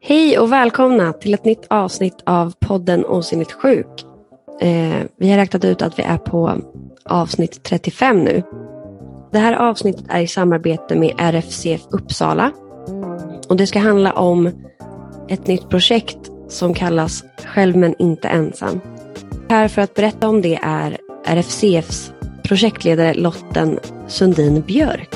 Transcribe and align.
Hej 0.00 0.38
och 0.38 0.52
välkomna 0.52 1.12
till 1.12 1.34
ett 1.34 1.44
nytt 1.44 1.66
avsnitt 1.70 2.22
av 2.26 2.52
podden 2.60 3.04
Osynligt 3.04 3.52
sjuk. 3.52 4.04
Eh, 4.60 5.02
vi 5.16 5.30
har 5.30 5.36
räknat 5.36 5.64
ut 5.64 5.82
att 5.82 5.98
vi 5.98 6.02
är 6.02 6.18
på 6.18 6.60
avsnitt 7.04 7.62
35 7.62 8.24
nu. 8.24 8.42
Det 9.32 9.38
här 9.38 9.52
avsnittet 9.52 10.04
är 10.08 10.20
i 10.20 10.26
samarbete 10.26 10.96
med 10.96 11.14
RFCF 11.18 11.80
Uppsala. 11.90 12.52
Och 13.48 13.56
det 13.56 13.66
ska 13.66 13.78
handla 13.78 14.12
om 14.12 14.50
ett 15.28 15.46
nytt 15.46 15.68
projekt 15.68 16.30
som 16.48 16.74
kallas 16.74 17.24
Själv 17.44 17.76
men 17.76 17.94
inte 17.98 18.28
ensam. 18.28 18.80
Här 19.48 19.68
för 19.68 19.82
att 19.82 19.94
berätta 19.94 20.28
om 20.28 20.42
det 20.42 20.58
är 20.62 20.98
RFCFs 21.26 22.12
projektledare 22.42 23.14
Lotten 23.14 23.78
Sundin 24.08 24.60
Björk. 24.60 25.14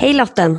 Hej 0.00 0.12
Lotten! 0.12 0.58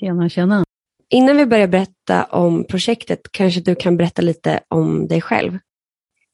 Tjena, 0.00 0.28
tjena. 0.28 0.64
Innan 1.08 1.36
vi 1.36 1.46
börjar 1.46 1.68
berätta 1.68 2.24
om 2.24 2.64
projektet 2.64 3.20
kanske 3.30 3.60
du 3.60 3.74
kan 3.74 3.96
berätta 3.96 4.22
lite 4.22 4.60
om 4.68 5.08
dig 5.08 5.20
själv. 5.20 5.58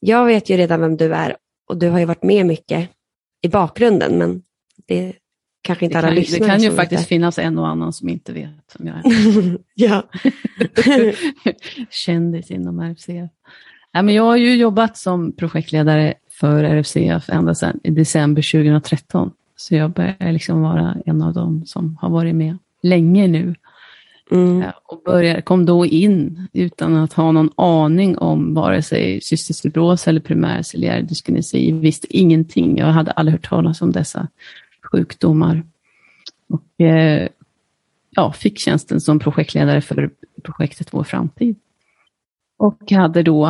Jag 0.01 0.25
vet 0.25 0.51
ju 0.51 0.57
redan 0.57 0.80
vem 0.80 0.97
du 0.97 1.15
är 1.15 1.37
och 1.69 1.77
du 1.77 1.88
har 1.88 1.99
ju 1.99 2.05
varit 2.05 2.23
med 2.23 2.47
mycket 2.47 2.91
i 3.43 3.49
bakgrunden 3.49 4.19
men 4.19 4.43
det 4.87 5.12
kanske 5.62 5.85
inte 5.85 5.95
det 5.95 5.99
alla 5.99 6.09
kan, 6.09 6.15
lyssnare 6.15 6.41
Det 6.41 6.47
kan 6.47 6.62
ju 6.62 6.71
faktiskt 6.71 7.02
vet 7.02 7.09
finnas 7.09 7.38
en 7.38 7.59
och 7.59 7.69
annan 7.69 7.93
som 7.93 8.09
inte 8.09 8.33
vet 8.33 8.77
vem 8.79 8.87
jag 8.87 8.97
är. 8.97 9.59
ja. 9.74 10.02
Kändis 11.91 12.51
inom 12.51 12.80
RFCF. 12.80 13.30
Men 13.93 14.09
jag 14.09 14.23
har 14.23 14.37
ju 14.37 14.57
jobbat 14.57 14.97
som 14.97 15.37
projektledare 15.37 16.15
för 16.30 16.65
RFCF 16.65 17.29
ända 17.29 17.55
sedan 17.55 17.80
i 17.85 17.90
december 17.90 18.52
2013. 18.52 19.30
Så 19.57 19.74
jag 19.74 19.91
börjar 19.91 20.33
liksom 20.33 20.63
vara 20.63 20.97
en 21.07 21.23
av 21.23 21.35
dem 21.35 21.66
som 21.66 21.99
har 22.01 22.10
varit 22.10 22.35
med 22.35 22.59
länge 22.83 23.27
nu. 23.27 23.55
Mm. 24.30 24.61
Ja, 24.61 24.73
Och 24.85 25.02
började, 25.05 25.43
kom 25.43 25.66
då 25.66 25.87
in 25.87 26.49
utan 26.52 26.96
att 26.96 27.13
ha 27.13 27.33
någon 27.33 27.51
aning 27.57 28.19
om 28.19 28.55
vare 28.55 28.83
sig 28.83 29.21
cystisk 29.21 29.63
fibros 29.63 30.09
eller 30.09 30.21
primär 30.21 30.63
ciliär 30.63 31.02
dyskinesi. 31.02 31.73
Visste 31.73 32.16
ingenting. 32.16 32.79
Jag 32.79 32.87
hade 32.87 33.11
aldrig 33.11 33.33
hört 33.33 33.49
talas 33.49 33.83
om 33.83 33.93
dessa 33.93 34.29
sjukdomar. 34.93 35.63
Och 36.49 36.85
eh, 36.85 37.29
ja, 38.11 38.33
fick 38.33 38.59
tjänsten 38.59 39.01
som 39.01 39.18
projektledare 39.18 39.80
för 39.80 40.11
projektet 40.43 40.89
Vår 40.93 41.05
framtid. 41.05 41.57
Och 42.57 42.91
hade 42.91 43.23
då 43.23 43.46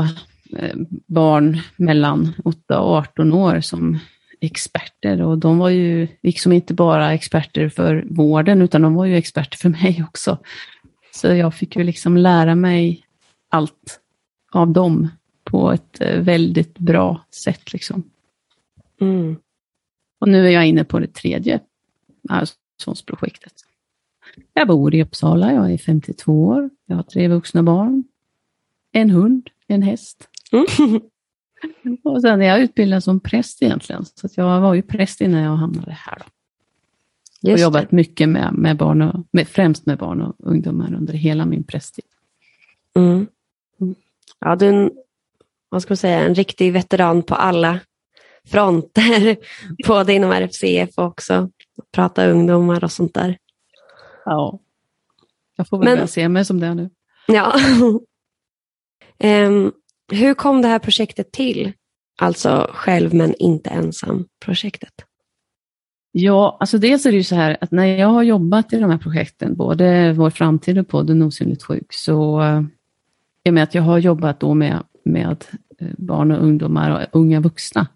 eh, 0.58 0.76
barn 1.06 1.58
mellan 1.76 2.32
8 2.44 2.80
och 2.80 2.96
18 2.96 3.32
år 3.32 3.60
som 3.60 3.98
experter 4.40 5.22
och 5.22 5.38
de 5.38 5.58
var 5.58 5.68
ju 5.68 6.08
liksom 6.22 6.52
inte 6.52 6.74
bara 6.74 7.12
experter 7.12 7.68
för 7.68 8.06
vården 8.10 8.62
utan 8.62 8.82
de 8.82 8.94
var 8.94 9.04
ju 9.04 9.16
experter 9.16 9.58
för 9.58 9.68
mig 9.68 10.04
också. 10.08 10.38
Så 11.14 11.26
jag 11.26 11.54
fick 11.54 11.76
ju 11.76 11.84
liksom 11.84 12.16
lära 12.16 12.54
mig 12.54 13.06
allt 13.48 14.00
av 14.52 14.72
dem 14.72 15.08
på 15.44 15.72
ett 15.72 16.00
eh, 16.00 16.20
väldigt 16.20 16.78
bra 16.78 17.24
sätt. 17.30 17.72
Liksom. 17.72 18.02
Mm. 19.00 19.36
Och 20.20 20.28
nu 20.28 20.46
är 20.46 20.50
jag 20.50 20.66
inne 20.66 20.84
på 20.84 20.98
det 20.98 21.14
tredje 21.14 21.60
arvsfondsprojektet. 22.28 23.52
Jag 24.52 24.68
bor 24.68 24.94
i 24.94 25.02
Uppsala, 25.02 25.52
jag 25.52 25.72
är 25.72 25.78
52 25.78 26.46
år, 26.46 26.70
jag 26.86 26.96
har 26.96 27.02
tre 27.02 27.28
vuxna 27.28 27.62
barn, 27.62 28.04
en 28.92 29.10
hund, 29.10 29.50
en 29.66 29.82
häst. 29.82 30.28
Mm. 30.52 31.00
Och 32.02 32.22
sen 32.22 32.42
är 32.42 32.46
jag 32.46 32.60
utbildad 32.60 33.04
som 33.04 33.20
präst 33.20 33.62
egentligen, 33.62 34.04
så 34.04 34.28
jag 34.36 34.60
var 34.60 34.74
ju 34.74 34.82
präst 34.82 35.20
innan 35.20 35.40
jag 35.42 35.56
hamnade 35.56 35.92
här. 35.92 36.18
Då. 36.18 36.24
Och 37.42 37.50
Just 37.50 37.62
jobbat 37.62 37.90
det. 37.90 37.96
mycket 37.96 38.28
med, 38.28 38.54
med 38.54 38.76
barn 38.76 39.02
och, 39.02 39.26
med, 39.30 39.48
främst 39.48 39.86
med 39.86 39.98
barn 39.98 40.20
och 40.22 40.34
ungdomar 40.38 40.94
under 40.94 41.12
hela 41.14 41.46
min 41.46 41.64
prästtid. 41.64 42.04
Mm. 42.96 43.26
Ja, 44.38 44.56
du 44.56 44.66
är 44.68 44.72
en, 44.72 44.90
vad 45.68 45.82
ska 45.82 45.90
man 45.92 45.96
säga, 45.96 46.20
en 46.20 46.34
riktig 46.34 46.72
veteran 46.72 47.22
på 47.22 47.34
alla 47.34 47.80
fronter. 48.44 49.36
Både 49.86 50.12
inom 50.12 50.30
RFCF 50.32 50.90
och 50.98 51.04
också 51.04 51.50
prata 51.92 52.26
ungdomar 52.26 52.84
och 52.84 52.92
sånt 52.92 53.14
där. 53.14 53.38
Ja. 54.24 54.58
Jag 55.56 55.68
får 55.68 55.78
väl 55.78 55.98
Men- 55.98 56.08
se 56.08 56.28
mig 56.28 56.44
som 56.44 56.60
det 56.60 56.74
nu. 56.74 56.90
Ja. 57.26 57.52
Em, 59.18 59.72
hur 60.12 60.34
kom 60.34 60.62
det 60.62 60.68
här 60.68 60.78
projektet 60.78 61.32
till? 61.32 61.72
Alltså 62.18 62.70
själv 62.74 63.14
men 63.14 63.34
inte 63.34 63.70
ensam 63.70 64.26
projektet. 64.44 64.92
Ja, 66.16 66.56
alltså 66.60 66.78
dels 66.78 67.06
är 67.06 67.10
det 67.10 67.16
ju 67.16 67.24
så 67.24 67.34
här 67.34 67.56
att 67.60 67.70
när 67.70 67.86
jag 67.86 68.08
har 68.08 68.22
jobbat 68.22 68.72
i 68.72 68.78
de 68.78 68.90
här 68.90 68.98
projekten, 68.98 69.54
både 69.56 70.12
Vår 70.12 70.30
framtid 70.30 70.78
och 70.78 70.88
podden 70.88 71.22
Osynligt 71.22 71.62
sjuk, 71.62 71.92
så 71.92 72.42
eh, 72.42 72.62
i 73.44 73.50
och 73.50 73.54
med 73.54 73.62
att 73.62 73.74
jag 73.74 73.82
har 73.82 73.98
jobbat 73.98 74.40
då 74.40 74.54
med, 74.54 74.82
med 75.04 75.44
eh, 75.78 75.88
barn 75.98 76.30
och 76.30 76.42
ungdomar 76.42 76.90
och 76.90 77.20
unga 77.20 77.40
vuxna. 77.40 77.86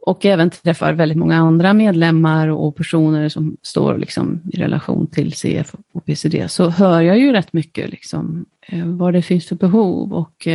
Och 0.00 0.26
även 0.26 0.50
träffar 0.50 0.92
väldigt 0.92 1.18
många 1.18 1.36
andra 1.36 1.72
medlemmar 1.72 2.48
och 2.48 2.76
personer 2.76 3.28
som 3.28 3.56
står 3.62 3.98
liksom 3.98 4.40
i 4.52 4.56
relation 4.56 5.06
till 5.06 5.32
CF 5.32 5.74
och 5.92 6.04
PCD, 6.04 6.48
så 6.48 6.68
hör 6.68 7.00
jag 7.00 7.18
ju 7.18 7.32
rätt 7.32 7.52
mycket 7.52 7.90
liksom, 7.90 8.44
eh, 8.66 8.86
vad 8.86 9.12
det 9.12 9.22
finns 9.22 9.48
för 9.48 9.56
behov. 9.56 10.12
Och 10.12 10.46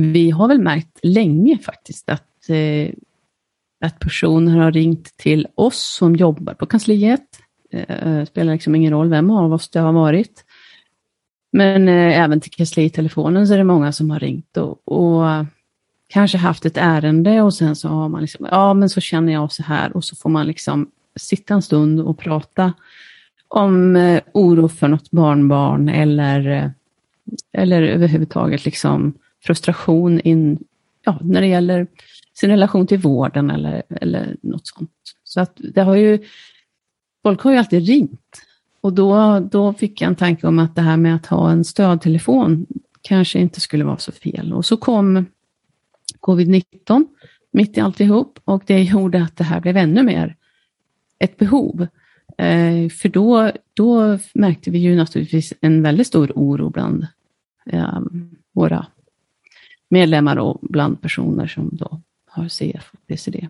vi 0.00 0.30
har 0.30 0.48
väl 0.48 0.60
märkt 0.60 0.98
länge 1.02 1.58
faktiskt 1.58 2.08
att 2.08 2.48
eh, 2.48 2.94
att 3.80 3.98
personer 3.98 4.58
har 4.58 4.72
ringt 4.72 5.16
till 5.16 5.46
oss 5.54 5.96
som 5.96 6.16
jobbar 6.16 6.54
på 6.54 6.66
kansliet. 6.66 7.40
Eh, 7.72 8.24
spelar 8.24 8.52
liksom 8.52 8.74
ingen 8.74 8.92
roll 8.92 9.08
vem 9.08 9.30
av 9.30 9.52
oss 9.52 9.68
det 9.68 9.80
har 9.80 9.92
varit. 9.92 10.44
Men 11.52 11.88
eh, 11.88 12.20
även 12.20 12.40
till 12.40 12.50
kanslitelefonen 12.50 13.46
så 13.46 13.54
är 13.54 13.58
det 13.58 13.64
många 13.64 13.92
som 13.92 14.10
har 14.10 14.20
ringt 14.20 14.56
och, 14.56 14.88
och 14.88 15.46
kanske 16.08 16.38
haft 16.38 16.66
ett 16.66 16.76
ärende 16.76 17.42
och 17.42 17.54
sen 17.54 17.76
så 17.76 17.88
har 17.88 18.08
man 18.08 18.20
liksom, 18.20 18.48
ja 18.50 18.74
men 18.74 18.88
så 18.88 19.00
känner 19.00 19.32
jag 19.32 19.52
så 19.52 19.62
här 19.62 19.96
och 19.96 20.04
så 20.04 20.16
får 20.16 20.30
man 20.30 20.46
liksom 20.46 20.90
sitta 21.16 21.54
en 21.54 21.62
stund 21.62 22.00
och 22.00 22.18
prata 22.18 22.72
om 23.48 23.96
eh, 23.96 24.22
oro 24.34 24.68
för 24.68 24.88
något 24.88 25.10
barnbarn 25.10 25.88
eller, 25.88 26.50
eh, 26.50 26.70
eller 27.52 27.82
överhuvudtaget 27.82 28.64
liksom 28.64 29.14
frustration 29.40 30.20
in, 30.20 30.58
ja, 31.04 31.18
när 31.22 31.40
det 31.40 31.46
gäller 31.46 31.86
sin 32.34 32.50
relation 32.50 32.86
till 32.86 32.98
vården 32.98 33.50
eller, 33.50 33.82
eller 33.90 34.36
något 34.42 34.66
sånt. 34.66 34.90
Så 35.24 35.40
att 35.40 35.60
det 35.74 35.82
har 35.82 35.96
ju, 35.96 36.18
folk 37.22 37.40
har 37.40 37.52
ju 37.52 37.58
alltid 37.58 37.86
ringt. 37.86 38.42
Och 38.80 38.92
då, 38.92 39.40
då 39.40 39.72
fick 39.72 40.00
jag 40.00 40.08
en 40.08 40.16
tanke 40.16 40.46
om 40.46 40.58
att 40.58 40.74
det 40.74 40.82
här 40.82 40.96
med 40.96 41.14
att 41.14 41.26
ha 41.26 41.50
en 41.50 41.64
stödtelefon 41.64 42.66
kanske 43.02 43.38
inte 43.38 43.60
skulle 43.60 43.84
vara 43.84 43.98
så 43.98 44.12
fel. 44.12 44.52
Och 44.52 44.64
så 44.64 44.76
kom 44.76 45.26
covid-19 46.20 47.06
mitt 47.50 47.78
i 47.78 47.80
alltihop 47.80 48.38
och 48.44 48.62
det 48.66 48.82
gjorde 48.82 49.22
att 49.22 49.36
det 49.36 49.44
här 49.44 49.60
blev 49.60 49.76
ännu 49.76 50.02
mer 50.02 50.36
ett 51.18 51.36
behov. 51.36 51.86
Eh, 52.38 52.88
för 52.88 53.08
då, 53.08 53.52
då 53.74 54.18
märkte 54.34 54.70
vi 54.70 54.78
ju 54.78 54.96
naturligtvis 54.96 55.54
en 55.60 55.82
väldigt 55.82 56.06
stor 56.06 56.32
oro 56.34 56.70
bland 56.70 57.06
eh, 57.66 58.00
våra 58.52 58.86
medlemmar 59.88 60.36
och 60.36 60.58
bland 60.62 61.02
personer 61.02 61.46
som 61.46 61.68
då 61.72 62.00
har 62.30 62.48
CF 62.48 62.90
och 62.92 63.06
PCD. 63.06 63.48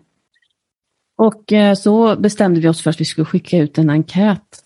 Och 1.17 1.53
eh, 1.53 1.73
så 1.73 2.15
bestämde 2.15 2.59
vi 2.59 2.67
oss 2.67 2.81
för 2.81 2.89
att 2.89 3.01
vi 3.01 3.05
skulle 3.05 3.25
skicka 3.25 3.57
ut 3.57 3.77
en 3.77 3.89
enkät 3.89 4.63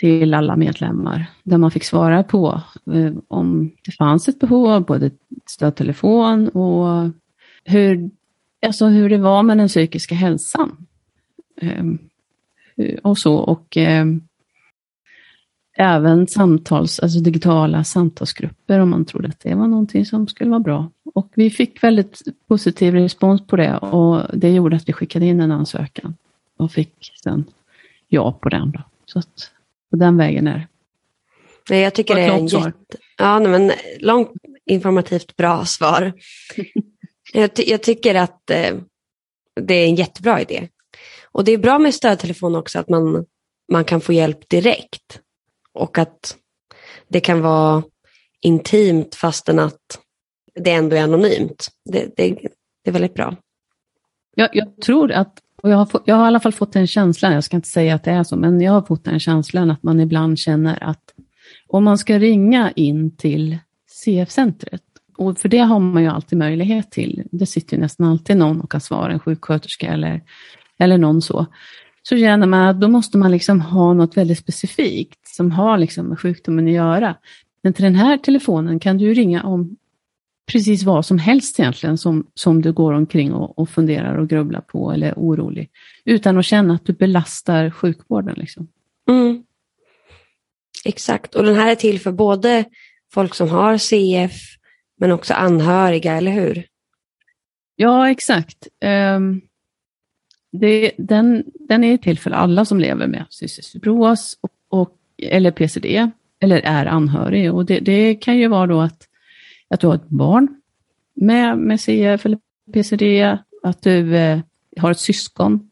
till 0.00 0.34
alla 0.34 0.56
medlemmar 0.56 1.26
där 1.42 1.58
man 1.58 1.70
fick 1.70 1.84
svara 1.84 2.22
på 2.22 2.62
eh, 2.92 3.12
om 3.28 3.70
det 3.84 3.92
fanns 3.92 4.28
ett 4.28 4.38
behov 4.38 4.70
av 4.70 4.84
både 4.84 5.10
stödtelefon 5.46 6.48
och 6.48 7.10
hur, 7.64 8.10
alltså 8.66 8.86
hur 8.86 9.08
det 9.08 9.18
var 9.18 9.42
med 9.42 9.58
den 9.58 9.68
psykiska 9.68 10.14
hälsan. 10.14 10.86
Ehm, 11.60 11.98
och 13.02 13.18
så 13.18 13.34
och 13.34 13.76
ehm, 13.76 14.22
även 15.76 16.26
samtals, 16.26 17.00
alltså 17.00 17.18
digitala 17.20 17.84
samtalsgrupper 17.84 18.78
om 18.80 18.90
man 18.90 19.04
trodde 19.04 19.28
att 19.28 19.40
det 19.40 19.54
var 19.54 19.66
någonting 19.66 20.06
som 20.06 20.28
skulle 20.28 20.50
vara 20.50 20.60
bra. 20.60 20.90
Och 21.14 21.28
vi 21.34 21.50
fick 21.50 21.82
väldigt 21.82 22.22
positiv 22.48 22.94
respons 22.94 23.46
på 23.46 23.56
det 23.56 23.76
och 23.76 24.38
det 24.38 24.50
gjorde 24.50 24.76
att 24.76 24.88
vi 24.88 24.92
skickade 24.92 25.26
in 25.26 25.40
en 25.40 25.52
ansökan 25.52 26.16
och 26.56 26.72
fick 26.72 27.12
sen 27.24 27.44
ja 28.08 28.32
på 28.32 28.48
den. 28.48 28.70
Då. 28.70 28.80
Så 29.06 29.18
att 29.18 29.50
på 29.90 29.96
den 29.96 30.16
vägen 30.16 30.46
är 30.46 30.54
det. 30.58 30.66
Nej, 31.70 31.80
jag 31.80 31.94
tycker 31.94 32.14
det 32.14 32.20
är 32.20 32.38
en 32.38 32.48
svar. 32.48 32.66
jätte... 32.66 32.96
Ja, 33.18 33.38
nej, 33.38 33.50
men 33.50 33.72
långt 34.00 34.30
informativt 34.66 35.36
bra 35.36 35.64
svar. 35.64 36.12
jag, 37.32 37.54
ty- 37.54 37.64
jag 37.66 37.82
tycker 37.82 38.14
att 38.14 38.50
eh, 38.50 38.74
det 39.60 39.74
är 39.74 39.86
en 39.86 39.94
jättebra 39.94 40.40
idé. 40.40 40.68
Och 41.32 41.44
det 41.44 41.52
är 41.52 41.58
bra 41.58 41.78
med 41.78 41.94
stödtelefon 41.94 42.54
också 42.54 42.78
att 42.78 42.88
man, 42.88 43.24
man 43.72 43.84
kan 43.84 44.00
få 44.00 44.12
hjälp 44.12 44.48
direkt. 44.48 45.20
Och 45.74 45.98
att 45.98 46.36
det 47.08 47.20
kan 47.20 47.40
vara 47.40 47.82
intimt 48.40 49.14
fastän 49.14 49.58
att 49.58 50.00
det 50.54 50.70
ändå 50.70 50.96
är 50.96 51.02
anonymt. 51.02 51.68
Det, 51.84 52.16
det, 52.16 52.28
det 52.84 52.90
är 52.90 52.92
väldigt 52.92 53.14
bra. 53.14 53.36
Jag, 54.34 54.48
jag 54.52 54.80
tror 54.82 55.12
att, 55.12 55.38
och 55.62 55.70
jag 55.70 55.76
har, 55.76 55.86
få, 55.86 56.00
jag 56.04 56.14
har 56.14 56.24
i 56.24 56.26
alla 56.26 56.40
fall 56.40 56.52
fått 56.52 56.72
den 56.72 56.86
känslan, 56.86 57.32
jag 57.32 57.44
ska 57.44 57.56
inte 57.56 57.68
säga 57.68 57.94
att 57.94 58.04
det 58.04 58.10
är 58.10 58.22
så, 58.22 58.36
men 58.36 58.60
jag 58.60 58.72
har 58.72 58.82
fått 58.82 59.04
den 59.04 59.20
känslan 59.20 59.70
att 59.70 59.82
man 59.82 60.00
ibland 60.00 60.38
känner 60.38 60.82
att 60.82 61.14
om 61.68 61.84
man 61.84 61.98
ska 61.98 62.18
ringa 62.18 62.70
in 62.70 63.16
till 63.16 63.58
CF-centret, 63.86 64.82
och 65.16 65.38
för 65.38 65.48
det 65.48 65.58
har 65.58 65.80
man 65.80 66.02
ju 66.02 66.08
alltid 66.08 66.38
möjlighet 66.38 66.90
till, 66.90 67.22
det 67.32 67.46
sitter 67.46 67.76
ju 67.76 67.80
nästan 67.80 68.06
alltid 68.06 68.36
någon 68.36 68.60
och 68.60 68.70
kan 68.70 68.80
svara, 68.80 69.12
en 69.12 69.18
sjuksköterska 69.18 69.92
eller, 69.92 70.22
eller 70.78 70.98
någon 70.98 71.22
så, 71.22 71.46
så 72.08 72.16
känner 72.16 72.46
man 72.46 72.68
att 72.68 72.80
då 72.80 72.88
måste 72.88 73.18
man 73.18 73.30
liksom 73.30 73.60
ha 73.60 73.92
något 73.92 74.16
väldigt 74.16 74.38
specifikt 74.38 75.28
som 75.28 75.50
har 75.50 75.78
liksom 75.78 76.06
med 76.06 76.20
sjukdomen 76.20 76.66
att 76.66 76.72
göra. 76.72 77.16
Men 77.62 77.72
till 77.72 77.84
den 77.84 77.94
här 77.94 78.18
telefonen 78.18 78.80
kan 78.80 78.98
du 78.98 79.14
ringa 79.14 79.42
om 79.42 79.76
precis 80.46 80.82
vad 80.82 81.06
som 81.06 81.18
helst 81.18 81.60
egentligen 81.60 81.98
som, 81.98 82.26
som 82.34 82.62
du 82.62 82.72
går 82.72 82.92
omkring 82.92 83.32
och, 83.32 83.58
och 83.58 83.68
funderar 83.68 84.16
och 84.16 84.28
grubblar 84.28 84.60
på 84.60 84.92
eller 84.92 85.06
är 85.06 85.14
orolig. 85.16 85.70
Utan 86.04 86.38
att 86.38 86.44
känna 86.44 86.74
att 86.74 86.86
du 86.86 86.92
belastar 86.92 87.70
sjukvården. 87.70 88.34
Liksom. 88.38 88.68
Mm. 89.08 89.42
Exakt, 90.84 91.34
och 91.34 91.44
den 91.44 91.56
här 91.56 91.70
är 91.70 91.74
till 91.74 92.00
för 92.00 92.12
både 92.12 92.64
folk 93.12 93.34
som 93.34 93.48
har 93.48 93.78
CF 93.78 94.32
men 94.96 95.12
också 95.12 95.34
anhöriga, 95.34 96.16
eller 96.16 96.32
hur? 96.32 96.66
Ja, 97.76 98.10
exakt. 98.10 98.68
Um, 99.16 99.40
det, 100.60 100.92
den, 100.98 101.44
den 101.68 101.84
är 101.84 101.96
till 101.96 102.18
för 102.18 102.30
alla 102.30 102.64
som 102.64 102.80
lever 102.80 103.06
med 103.06 103.24
cystisk 103.30 103.72
fibros 103.72 104.38
och, 104.40 104.50
och, 104.68 104.96
eller 105.18 105.50
PCD 105.50 106.10
eller 106.40 106.60
är 106.60 106.86
anhörig. 106.86 107.54
Och 107.54 107.64
det, 107.64 107.80
det, 107.80 108.14
kan 108.14 108.38
ju 108.38 108.48
vara 108.48 108.66
då 108.66 108.80
att, 108.80 109.08
att 109.68 109.80
du 109.80 109.86
har 109.86 109.94
ett 109.94 110.08
barn 110.08 110.60
med, 111.14 111.58
med 111.58 111.80
CF 111.80 112.26
eller 112.26 112.38
PCD, 112.72 113.38
att 113.62 113.82
du 113.82 114.16
eh, 114.16 114.40
har 114.76 114.90
ett 114.90 114.98
syskon, 114.98 115.70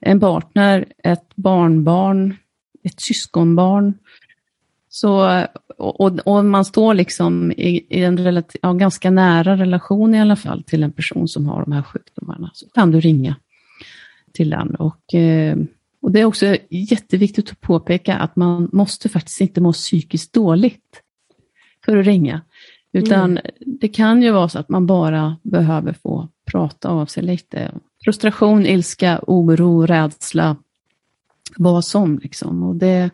en 0.00 0.20
partner, 0.20 0.86
ett 1.04 1.36
barnbarn, 1.36 2.36
ett 2.82 3.00
syskonbarn. 3.00 3.94
Så, 4.88 5.44
och, 5.78 6.18
och 6.26 6.44
man 6.44 6.64
står 6.64 6.94
liksom 6.94 7.52
i, 7.52 7.86
i 7.88 8.04
en 8.04 8.18
relativ, 8.18 8.58
ja, 8.62 8.72
ganska 8.72 9.10
nära 9.10 9.56
relation 9.56 10.14
i 10.14 10.20
alla 10.20 10.36
fall 10.36 10.62
till 10.62 10.82
en 10.82 10.92
person 10.92 11.28
som 11.28 11.46
har 11.46 11.60
de 11.60 11.72
här 11.72 11.82
sjukdomarna, 11.82 12.50
så 12.54 12.68
kan 12.68 12.90
du 12.90 13.00
ringa 13.00 13.36
till 14.32 14.50
den. 14.50 14.74
Och, 14.74 15.14
eh, 15.14 15.56
och 16.02 16.12
det 16.12 16.20
är 16.20 16.24
också 16.24 16.56
jätteviktigt 16.70 17.50
att 17.50 17.60
påpeka 17.60 18.16
att 18.16 18.36
man 18.36 18.68
måste 18.72 19.08
faktiskt 19.08 19.40
inte 19.40 19.60
må 19.60 19.72
psykiskt 19.72 20.32
dåligt 20.32 21.02
för 21.84 21.96
att 21.96 22.06
ringa. 22.06 22.40
Utan 22.92 23.30
mm. 23.30 23.44
det 23.58 23.88
kan 23.88 24.22
ju 24.22 24.30
vara 24.30 24.48
så 24.48 24.58
att 24.58 24.68
man 24.68 24.86
bara 24.86 25.36
behöver 25.42 25.92
få 25.92 26.28
prata 26.52 26.88
av 26.88 27.06
sig 27.06 27.22
lite. 27.22 27.72
Frustration, 28.04 28.66
ilska, 28.66 29.20
oro, 29.26 29.86
rädsla, 29.86 30.56
vad 31.56 31.84
som. 31.84 32.18
Liksom. 32.18 32.62
Och 32.62 32.76
det, 32.76 33.10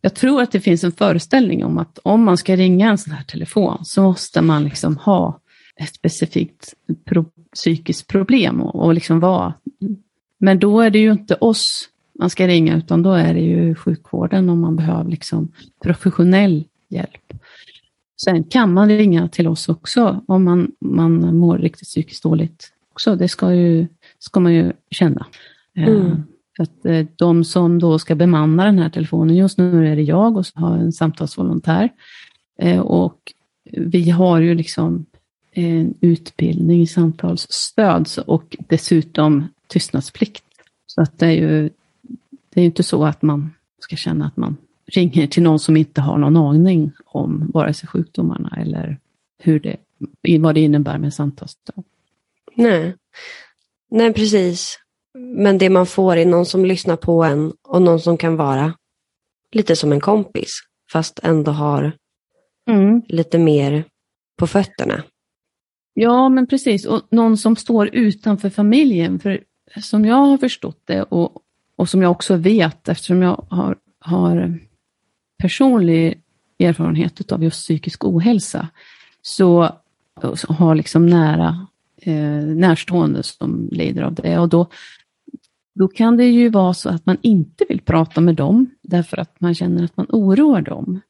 jag 0.00 0.14
tror 0.14 0.42
att 0.42 0.52
det 0.52 0.60
finns 0.60 0.84
en 0.84 0.92
föreställning 0.92 1.64
om 1.64 1.78
att 1.78 1.98
om 2.02 2.24
man 2.24 2.36
ska 2.36 2.56
ringa 2.56 2.90
en 2.90 2.98
sån 2.98 3.12
här 3.12 3.24
telefon 3.24 3.84
så 3.84 4.02
måste 4.02 4.42
man 4.42 4.64
liksom 4.64 4.96
ha 4.96 5.40
ett 5.76 5.94
specifikt 5.94 6.74
pro, 7.04 7.24
psykiskt 7.54 8.06
problem 8.06 8.60
och, 8.60 8.84
och 8.84 8.94
liksom 8.94 9.20
vara 9.20 9.54
men 10.40 10.58
då 10.58 10.80
är 10.80 10.90
det 10.90 10.98
ju 10.98 11.12
inte 11.12 11.34
oss 11.34 11.88
man 12.18 12.30
ska 12.30 12.48
ringa, 12.48 12.76
utan 12.76 13.02
då 13.02 13.12
är 13.12 13.34
det 13.34 13.40
ju 13.40 13.74
sjukvården 13.74 14.48
om 14.48 14.60
man 14.60 14.76
behöver 14.76 15.10
liksom 15.10 15.52
professionell 15.82 16.64
hjälp. 16.88 17.32
Sen 18.24 18.44
kan 18.44 18.72
man 18.72 18.88
ringa 18.88 19.28
till 19.28 19.48
oss 19.48 19.68
också 19.68 20.24
om 20.26 20.44
man, 20.44 20.72
man 20.80 21.36
mår 21.36 21.58
riktigt 21.58 21.88
psykiskt 21.88 22.22
dåligt. 22.22 22.72
Också. 22.92 23.16
Det 23.16 23.28
ska, 23.28 23.54
ju, 23.54 23.86
ska 24.18 24.40
man 24.40 24.54
ju 24.54 24.72
känna. 24.90 25.26
Eh, 25.76 25.88
mm. 25.88 26.22
Att 26.58 26.86
eh, 26.86 27.06
de 27.16 27.44
som 27.44 27.78
då 27.78 27.98
ska 27.98 28.14
bemanna 28.14 28.64
den 28.64 28.78
här 28.78 28.90
telefonen, 28.90 29.36
just 29.36 29.58
nu 29.58 29.88
är 29.88 29.96
det 29.96 30.02
jag 30.02 30.36
och 30.36 30.46
så 30.46 30.60
har 30.60 30.76
en 30.76 30.92
samtalsvolontär. 30.92 31.88
Eh, 32.58 32.80
och 32.80 33.32
vi 33.72 34.10
har 34.10 34.40
ju 34.40 34.54
liksom 34.54 35.06
en 35.52 35.94
utbildning 36.00 36.82
i 36.82 36.86
samtalsstöd 36.86 38.08
och 38.26 38.56
dessutom 38.68 39.48
tystnadsplikt. 39.70 40.44
Så 40.86 41.02
att 41.02 41.18
det 41.18 41.26
är 41.26 41.30
ju 41.30 41.70
det 42.54 42.60
är 42.60 42.64
inte 42.64 42.82
så 42.82 43.04
att 43.04 43.22
man 43.22 43.50
ska 43.78 43.96
känna 43.96 44.26
att 44.26 44.36
man 44.36 44.56
ringer 44.86 45.26
till 45.26 45.42
någon 45.42 45.58
som 45.58 45.76
inte 45.76 46.00
har 46.00 46.18
någon 46.18 46.36
aning 46.36 46.92
om 47.04 47.50
vare 47.54 47.74
sig 47.74 47.88
sjukdomarna 47.88 48.56
eller 48.60 48.98
hur 49.38 49.60
det, 49.60 49.76
vad 50.38 50.54
det 50.54 50.60
innebär 50.60 50.98
med 50.98 51.14
samtalsstöd. 51.14 51.84
Nej. 52.54 52.96
Nej, 53.90 54.12
precis. 54.12 54.78
Men 55.18 55.58
det 55.58 55.70
man 55.70 55.86
får 55.86 56.16
är 56.16 56.26
någon 56.26 56.46
som 56.46 56.64
lyssnar 56.64 56.96
på 56.96 57.24
en 57.24 57.52
och 57.62 57.82
någon 57.82 58.00
som 58.00 58.16
kan 58.16 58.36
vara 58.36 58.74
lite 59.52 59.76
som 59.76 59.92
en 59.92 60.00
kompis, 60.00 60.50
fast 60.92 61.20
ändå 61.22 61.50
har 61.50 61.92
mm. 62.70 63.02
lite 63.08 63.38
mer 63.38 63.84
på 64.36 64.46
fötterna. 64.46 65.02
Ja, 65.94 66.28
men 66.28 66.46
precis. 66.46 66.86
Och 66.86 67.02
någon 67.10 67.36
som 67.36 67.56
står 67.56 67.94
utanför 67.94 68.50
familjen. 68.50 69.18
För 69.18 69.40
som 69.76 70.04
jag 70.04 70.16
har 70.16 70.38
förstått 70.38 70.80
det 70.84 71.02
och, 71.02 71.42
och 71.76 71.88
som 71.88 72.02
jag 72.02 72.10
också 72.10 72.36
vet 72.36 72.88
eftersom 72.88 73.22
jag 73.22 73.44
har, 73.50 73.76
har 73.98 74.58
personlig 75.38 76.22
erfarenhet 76.58 77.32
av 77.32 77.42
just 77.42 77.62
psykisk 77.62 78.04
ohälsa, 78.04 78.68
så, 79.22 79.76
så 80.34 80.52
har 80.52 80.74
liksom 80.74 81.06
nära 81.06 81.66
eh, 81.96 82.44
närstående 82.44 83.22
som 83.22 83.68
lider 83.72 84.02
av 84.02 84.14
det. 84.14 84.38
Och 84.38 84.48
då, 84.48 84.66
då 85.74 85.88
kan 85.88 86.16
det 86.16 86.26
ju 86.26 86.48
vara 86.48 86.74
så 86.74 86.88
att 86.88 87.06
man 87.06 87.16
inte 87.22 87.64
vill 87.68 87.80
prata 87.80 88.20
med 88.20 88.34
dem 88.34 88.70
därför 88.82 89.16
att 89.16 89.40
man 89.40 89.54
känner 89.54 89.84
att 89.84 89.96
man 89.96 90.06
oroar 90.08 90.60
dem. 90.62 91.00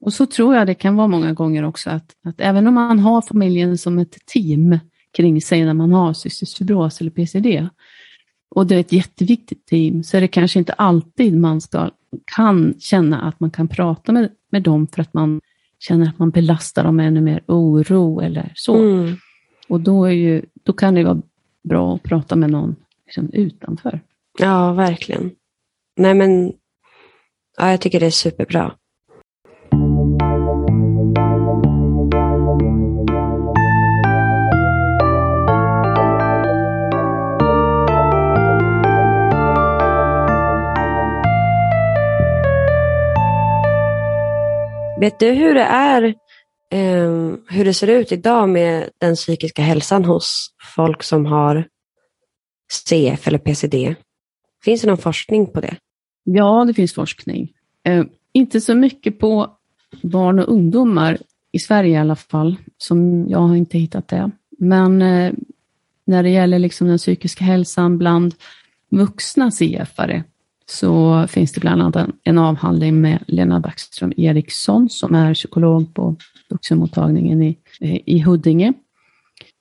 Och 0.00 0.12
så 0.12 0.26
tror 0.26 0.54
jag 0.54 0.66
det 0.66 0.74
kan 0.74 0.96
vara 0.96 1.08
många 1.08 1.32
gånger 1.32 1.62
också 1.62 1.90
att, 1.90 2.16
att 2.24 2.40
även 2.40 2.66
om 2.66 2.74
man 2.74 2.98
har 2.98 3.22
familjen 3.22 3.78
som 3.78 3.98
ett 3.98 4.26
team 4.26 4.78
kring 5.16 5.40
sig 5.40 5.64
när 5.64 5.74
man 5.74 5.92
har 5.92 6.12
cystisk 6.12 6.58
fibros 6.58 7.00
eller 7.00 7.10
PCD, 7.10 7.68
och 8.48 8.66
det 8.66 8.74
är 8.74 8.80
ett 8.80 8.92
jätteviktigt 8.92 9.66
team, 9.66 10.02
så 10.02 10.16
är 10.16 10.20
det 10.20 10.28
kanske 10.28 10.58
inte 10.58 10.72
alltid 10.72 11.36
man 11.36 11.60
ska, 11.60 11.90
kan 12.36 12.74
känna 12.78 13.20
att 13.20 13.40
man 13.40 13.50
kan 13.50 13.68
prata 13.68 14.12
med, 14.12 14.30
med 14.50 14.62
dem 14.62 14.86
för 14.86 15.02
att 15.02 15.14
man 15.14 15.40
känner 15.78 16.08
att 16.08 16.18
man 16.18 16.30
belastar 16.30 16.84
dem 16.84 16.96
med 16.96 17.08
ännu 17.08 17.20
mer 17.20 17.42
oro 17.46 18.20
eller 18.20 18.52
så. 18.54 18.76
Mm. 18.76 19.16
Och 19.68 19.80
då, 19.80 20.04
är 20.04 20.10
ju, 20.10 20.42
då 20.62 20.72
kan 20.72 20.94
det 20.94 21.04
vara 21.04 21.22
bra 21.64 21.94
att 21.94 22.02
prata 22.02 22.36
med 22.36 22.50
någon 22.50 22.76
liksom, 23.06 23.30
utanför. 23.32 24.00
Ja, 24.38 24.72
verkligen. 24.72 25.30
Nej, 25.96 26.14
men 26.14 26.52
ja, 27.56 27.70
jag 27.70 27.80
tycker 27.80 28.00
det 28.00 28.06
är 28.06 28.10
superbra. 28.10 28.74
Vet 45.00 45.18
du 45.18 45.30
hur 45.30 45.54
det 45.54 45.62
är, 45.62 46.02
eh, 46.70 47.34
hur 47.48 47.64
det 47.64 47.74
ser 47.74 47.86
ut 47.88 48.12
idag 48.12 48.48
med 48.48 48.90
den 48.98 49.14
psykiska 49.14 49.62
hälsan 49.62 50.04
hos 50.04 50.54
folk 50.76 51.02
som 51.02 51.26
har 51.26 51.68
CF 52.68 53.28
eller 53.28 53.38
PCD? 53.38 53.96
Finns 54.64 54.80
det 54.80 54.86
någon 54.86 54.98
forskning 54.98 55.46
på 55.46 55.60
det? 55.60 55.76
Ja, 56.24 56.64
det 56.64 56.74
finns 56.74 56.94
forskning. 56.94 57.52
Eh, 57.84 58.04
inte 58.32 58.60
så 58.60 58.74
mycket 58.74 59.18
på 59.18 59.56
barn 60.02 60.38
och 60.38 60.48
ungdomar, 60.48 61.18
i 61.52 61.58
Sverige 61.58 61.94
i 61.94 61.96
alla 61.96 62.16
fall, 62.16 62.56
som 62.78 63.28
jag 63.28 63.38
har 63.38 63.56
inte 63.56 63.78
hittat 63.78 64.08
det. 64.08 64.30
Men 64.58 65.02
eh, 65.02 65.32
när 66.04 66.22
det 66.22 66.30
gäller 66.30 66.58
liksom 66.58 66.86
den 66.86 66.98
psykiska 66.98 67.44
hälsan 67.44 67.98
bland 67.98 68.34
vuxna 68.90 69.50
CF-are 69.50 70.24
så 70.70 71.26
finns 71.28 71.52
det 71.52 71.60
bland 71.60 71.82
annat 71.82 71.96
en, 71.96 72.12
en 72.24 72.38
avhandling 72.38 73.00
med 73.00 73.24
Lena 73.26 73.60
Backström 73.60 74.12
Eriksson 74.16 74.88
som 74.90 75.14
är 75.14 75.34
psykolog 75.34 75.94
på 75.94 76.16
vuxenmottagningen 76.50 77.42
i, 77.42 77.58
i 78.06 78.20
Huddinge. 78.20 78.72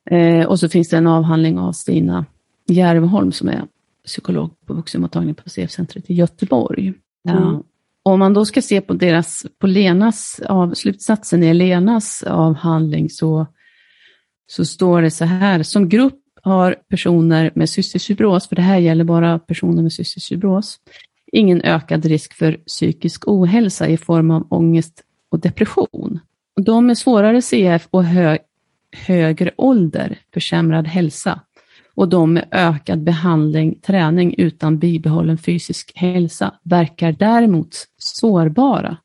Eh, 0.09 0.45
och 0.45 0.59
så 0.59 0.69
finns 0.69 0.89
det 0.89 0.97
en 0.97 1.07
avhandling 1.07 1.59
av 1.59 1.71
Stina 1.71 2.25
Järvholm 2.67 3.31
som 3.31 3.49
är 3.49 3.67
psykolog 4.05 4.51
på 4.65 4.73
vuxenmottagningen 4.73 5.35
på 5.35 5.49
CF-centret 5.49 6.09
i 6.09 6.13
Göteborg. 6.13 6.87
Mm. 6.87 7.43
Ja. 7.43 7.63
Om 8.03 8.19
man 8.19 8.33
då 8.33 8.45
ska 8.45 8.61
se 8.61 8.81
på, 8.81 8.93
deras, 8.93 9.45
på 9.59 9.67
Lenas, 9.67 10.41
av, 10.45 10.73
slutsatsen 10.73 11.43
i 11.43 11.53
Lenas 11.53 12.23
avhandling 12.23 13.09
så, 13.09 13.47
så 14.47 14.65
står 14.65 15.01
det 15.01 15.11
så 15.11 15.25
här, 15.25 15.63
som 15.63 15.89
grupp 15.89 16.24
har 16.45 16.75
personer 16.89 17.51
med 17.55 17.69
cystisk 17.69 18.05
fibros, 18.07 18.47
för 18.47 18.55
det 18.55 18.61
här 18.61 18.77
gäller 18.77 19.03
bara 19.03 19.39
personer 19.39 19.83
med 19.83 19.93
cystisk 19.93 20.27
fibros, 20.27 20.79
ingen 21.31 21.61
ökad 21.61 22.05
risk 22.05 22.33
för 22.33 22.51
psykisk 22.51 23.27
ohälsa 23.27 23.87
i 23.87 23.97
form 23.97 24.31
av 24.31 24.47
ångest 24.49 25.03
och 25.31 25.39
depression. 25.39 26.19
de 26.55 26.85
med 26.85 26.97
svårare 26.97 27.41
CF 27.41 27.87
och 27.91 28.03
hö, 28.03 28.37
högre 28.91 29.51
ålder, 29.57 30.19
försämrad 30.33 30.87
hälsa, 30.87 31.39
och 31.95 32.09
de 32.09 32.33
med 32.33 32.47
ökad 32.51 33.03
behandling, 33.03 33.79
träning 33.79 34.35
utan 34.37 34.79
bibehållen 34.79 35.37
fysisk 35.37 35.91
hälsa 35.95 36.53
verkar 36.63 37.11
däremot 37.11 37.75
sårbara 37.97 38.97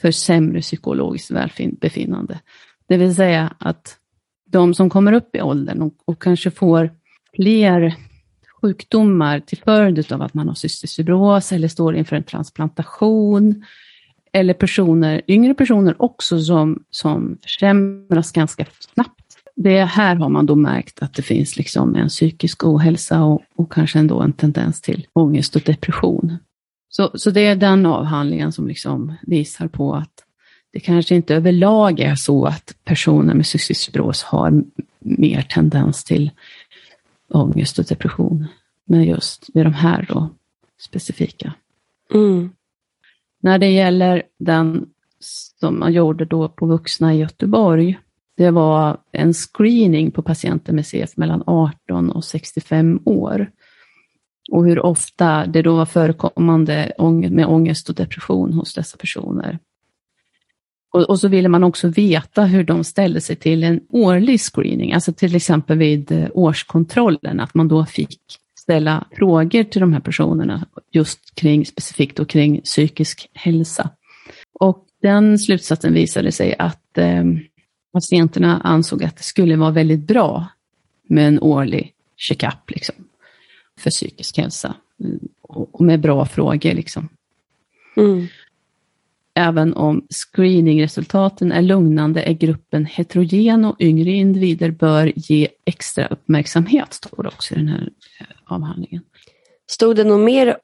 för 0.00 0.10
sämre 0.10 0.60
psykologiskt 0.60 1.30
välbefinnande. 1.30 2.40
Det 2.88 2.96
vill 2.96 3.14
säga 3.14 3.54
att 3.58 3.98
de 4.46 4.74
som 4.74 4.90
kommer 4.90 5.12
upp 5.12 5.36
i 5.36 5.42
åldern 5.42 5.82
och, 5.82 5.94
och 6.04 6.22
kanske 6.22 6.50
får 6.50 6.90
fler 7.36 7.94
sjukdomar 8.62 9.40
till 9.40 9.58
följd 9.58 10.12
av 10.12 10.22
att 10.22 10.34
man 10.34 10.48
har 10.48 10.54
cystisk 10.54 10.96
fibros 10.96 11.52
eller 11.52 11.68
står 11.68 11.96
inför 11.96 12.16
en 12.16 12.22
transplantation, 12.22 13.64
eller 14.32 14.54
personer, 14.54 15.22
yngre 15.28 15.54
personer 15.54 16.02
också 16.02 16.40
som, 16.40 16.84
som 16.90 17.38
försämras 17.42 18.32
ganska 18.32 18.66
snabbt. 18.94 19.24
Det 19.56 19.84
här 19.84 20.14
har 20.14 20.28
man 20.28 20.46
då 20.46 20.54
märkt 20.54 21.02
att 21.02 21.14
det 21.14 21.22
finns 21.22 21.56
liksom 21.56 21.94
en 21.94 22.08
psykisk 22.08 22.64
ohälsa 22.64 23.24
och, 23.24 23.42
och 23.56 23.72
kanske 23.72 23.98
ändå 23.98 24.20
en 24.20 24.32
tendens 24.32 24.80
till 24.80 25.06
ångest 25.12 25.56
och 25.56 25.62
depression. 25.62 26.36
Så, 26.88 27.10
så 27.14 27.30
det 27.30 27.46
är 27.46 27.56
den 27.56 27.86
avhandlingen 27.86 28.52
som 28.52 28.68
liksom 28.68 29.14
visar 29.22 29.68
på 29.68 29.94
att 29.94 30.23
det 30.74 30.80
kanske 30.80 31.14
inte 31.14 31.34
överlag 31.34 32.00
är 32.00 32.14
så 32.14 32.44
att 32.44 32.74
personer 32.84 33.34
med 33.34 33.46
cystisk 33.46 33.84
fibros 33.84 34.22
har 34.22 34.64
mer 34.98 35.42
tendens 35.42 36.04
till 36.04 36.30
ångest 37.28 37.78
och 37.78 37.84
depression. 37.84 38.46
Men 38.84 39.04
just 39.04 39.46
vid 39.54 39.66
de 39.66 39.74
här 39.74 40.06
då 40.08 40.28
specifika. 40.80 41.54
Mm. 42.14 42.50
När 43.40 43.58
det 43.58 43.70
gäller 43.70 44.22
den 44.38 44.86
som 45.60 45.78
man 45.78 45.92
gjorde 45.92 46.24
då 46.24 46.48
på 46.48 46.66
vuxna 46.66 47.14
i 47.14 47.18
Göteborg, 47.18 47.98
det 48.36 48.50
var 48.50 48.98
en 49.12 49.32
screening 49.32 50.10
på 50.10 50.22
patienter 50.22 50.72
med 50.72 50.86
CF 50.86 51.16
mellan 51.16 51.42
18 51.46 52.10
och 52.10 52.24
65 52.24 53.00
år. 53.04 53.50
Och 54.52 54.64
hur 54.64 54.78
ofta 54.78 55.46
det 55.46 55.62
då 55.62 55.76
var 55.76 55.86
förekommande 55.86 56.92
med 57.30 57.46
ångest 57.46 57.88
och 57.88 57.94
depression 57.94 58.52
hos 58.52 58.74
dessa 58.74 58.96
personer. 58.96 59.58
Och, 60.94 61.10
och, 61.10 61.20
så 61.20 61.28
ville 61.28 61.48
man 61.48 61.64
också 61.64 61.88
veta 61.88 62.44
hur 62.44 62.64
de 62.64 62.84
ställde 62.84 63.20
sig 63.20 63.36
till 63.36 63.64
en 63.64 63.80
årlig 63.88 64.40
screening, 64.40 64.92
alltså 64.92 65.12
till 65.12 65.36
exempel 65.36 65.78
vid 65.78 66.12
eh, 66.12 66.28
årskontrollen, 66.34 67.40
att 67.40 67.54
man 67.54 67.68
då 67.68 67.86
fick 67.86 68.20
ställa 68.60 69.04
frågor 69.18 69.64
till 69.64 69.80
de 69.80 69.92
här 69.92 70.00
personerna 70.00 70.66
just 70.92 71.34
kring 71.34 71.66
specifikt 71.66 72.18
och 72.18 72.28
kring 72.28 72.60
psykisk 72.60 73.30
hälsa. 73.32 73.90
Och 74.60 74.86
den 75.02 75.38
slutsatsen 75.38 75.94
visade 75.94 76.32
sig 76.32 76.54
att 76.58 76.98
eh, 76.98 77.24
patienterna 77.92 78.60
ansåg 78.60 79.04
att 79.04 79.16
det 79.16 79.22
skulle 79.22 79.56
vara 79.56 79.70
väldigt 79.70 80.06
bra 80.06 80.46
med 81.08 81.28
en 81.28 81.40
årlig 81.40 81.92
checkup 82.16 82.70
liksom, 82.70 82.94
för 83.78 83.90
psykisk 83.90 84.38
hälsa 84.38 84.74
eh, 85.04 85.28
och 85.42 85.84
med 85.84 86.00
bra 86.00 86.26
frågor. 86.26 86.74
Liksom. 86.74 87.08
Mm. 87.96 88.26
Även 89.34 89.74
om 89.74 90.06
screeningresultaten 90.10 91.52
är 91.52 91.62
lugnande 91.62 92.22
är 92.22 92.32
gruppen 92.32 92.86
heterogen 92.86 93.64
och 93.64 93.76
yngre 93.80 94.10
individer 94.10 94.70
bör 94.70 95.12
ge 95.16 95.48
extra 95.64 96.06
uppmärksamhet, 96.06 96.92
står 96.92 97.22
det 97.22 97.28
också 97.28 97.54
i 97.54 97.56
den 97.56 97.68
här 97.68 97.90
eh, 98.20 98.26
avhandlingen. 98.44 99.02
Stod 99.70 99.96
det 99.96 100.04
något 100.04 100.24
mer 100.24 100.56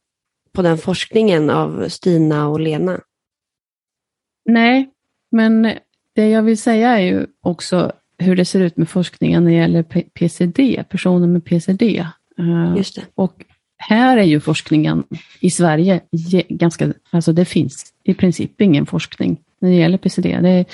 på 0.53 0.63
den 0.63 0.79
forskningen 0.79 1.51
av 1.51 1.89
Stina 1.89 2.49
och 2.49 2.61
Lena? 2.61 3.01
Nej, 4.45 4.91
men 5.31 5.63
det 6.15 6.29
jag 6.29 6.43
vill 6.43 6.59
säga 6.59 6.99
är 6.99 7.01
ju 7.01 7.27
också 7.41 7.93
hur 8.19 8.37
det 8.37 8.45
ser 8.45 8.61
ut 8.61 8.77
med 8.77 8.89
forskningen 8.89 9.45
när 9.45 9.51
det 9.51 9.57
gäller 9.57 9.83
PCD, 10.03 10.85
personer 10.89 11.27
med 11.27 11.45
PCD. 11.45 11.83
Eh, 12.39 12.75
Just 12.77 12.95
det. 12.95 13.03
Och 13.15 13.45
här 13.83 14.17
är 14.17 14.25
ju 14.25 14.41
forskningen 14.41 15.05
i 15.41 15.51
Sverige 15.51 16.01
ganska, 16.49 16.93
alltså 17.11 17.33
det 17.33 17.45
finns 17.45 17.93
i 18.05 18.15
princip 18.15 18.61
ingen 18.61 18.87
forskning 18.87 19.41
när 19.59 19.71
det 19.71 19.77
gäller 19.77 19.99
PCD. 19.99 20.39
Det 20.43 20.49
är 20.49 20.65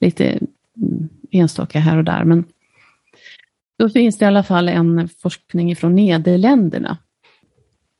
lite 0.00 0.38
mm, 0.76 1.08
enstaka 1.30 1.80
här 1.80 1.96
och 1.96 2.04
där, 2.04 2.24
men 2.24 2.44
då 3.78 3.88
finns 3.88 4.18
det 4.18 4.24
i 4.24 4.28
alla 4.28 4.42
fall 4.42 4.68
en 4.68 5.08
forskning 5.08 5.76
från 5.76 5.94
Nederländerna. 5.94 6.98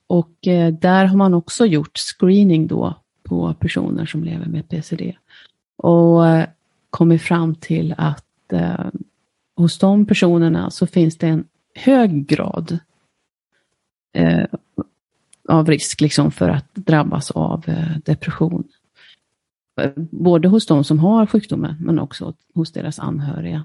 Och 0.06 0.46
eh, 0.46 0.72
där 0.72 1.04
har 1.04 1.16
man 1.16 1.34
också 1.34 1.66
gjort 1.66 1.98
screening 1.98 2.66
då 2.66 2.94
på 3.22 3.54
personer 3.54 4.06
som 4.06 4.24
lever 4.24 4.46
med 4.46 4.68
PCD. 4.68 5.16
Och 5.76 6.28
eh, 6.28 6.48
kommit 6.90 7.22
fram 7.22 7.54
till 7.54 7.94
att 7.98 8.52
eh, 8.52 8.86
hos 9.56 9.78
de 9.78 10.06
personerna 10.06 10.70
så 10.70 10.86
finns 10.86 11.18
det 11.18 11.26
en 11.26 11.44
hög 11.74 12.26
grad 12.26 12.78
eh, 14.12 14.44
av 15.48 15.66
risk 15.66 16.00
liksom 16.00 16.30
för 16.30 16.48
att 16.48 16.74
drabbas 16.74 17.30
av 17.30 17.64
eh, 17.66 17.98
depression. 18.04 18.64
Både 20.10 20.48
hos 20.48 20.66
de 20.66 20.84
som 20.84 20.98
har 20.98 21.26
sjukdomen 21.26 21.76
men 21.80 21.98
också 21.98 22.34
hos 22.54 22.72
deras 22.72 22.98
anhöriga. 22.98 23.64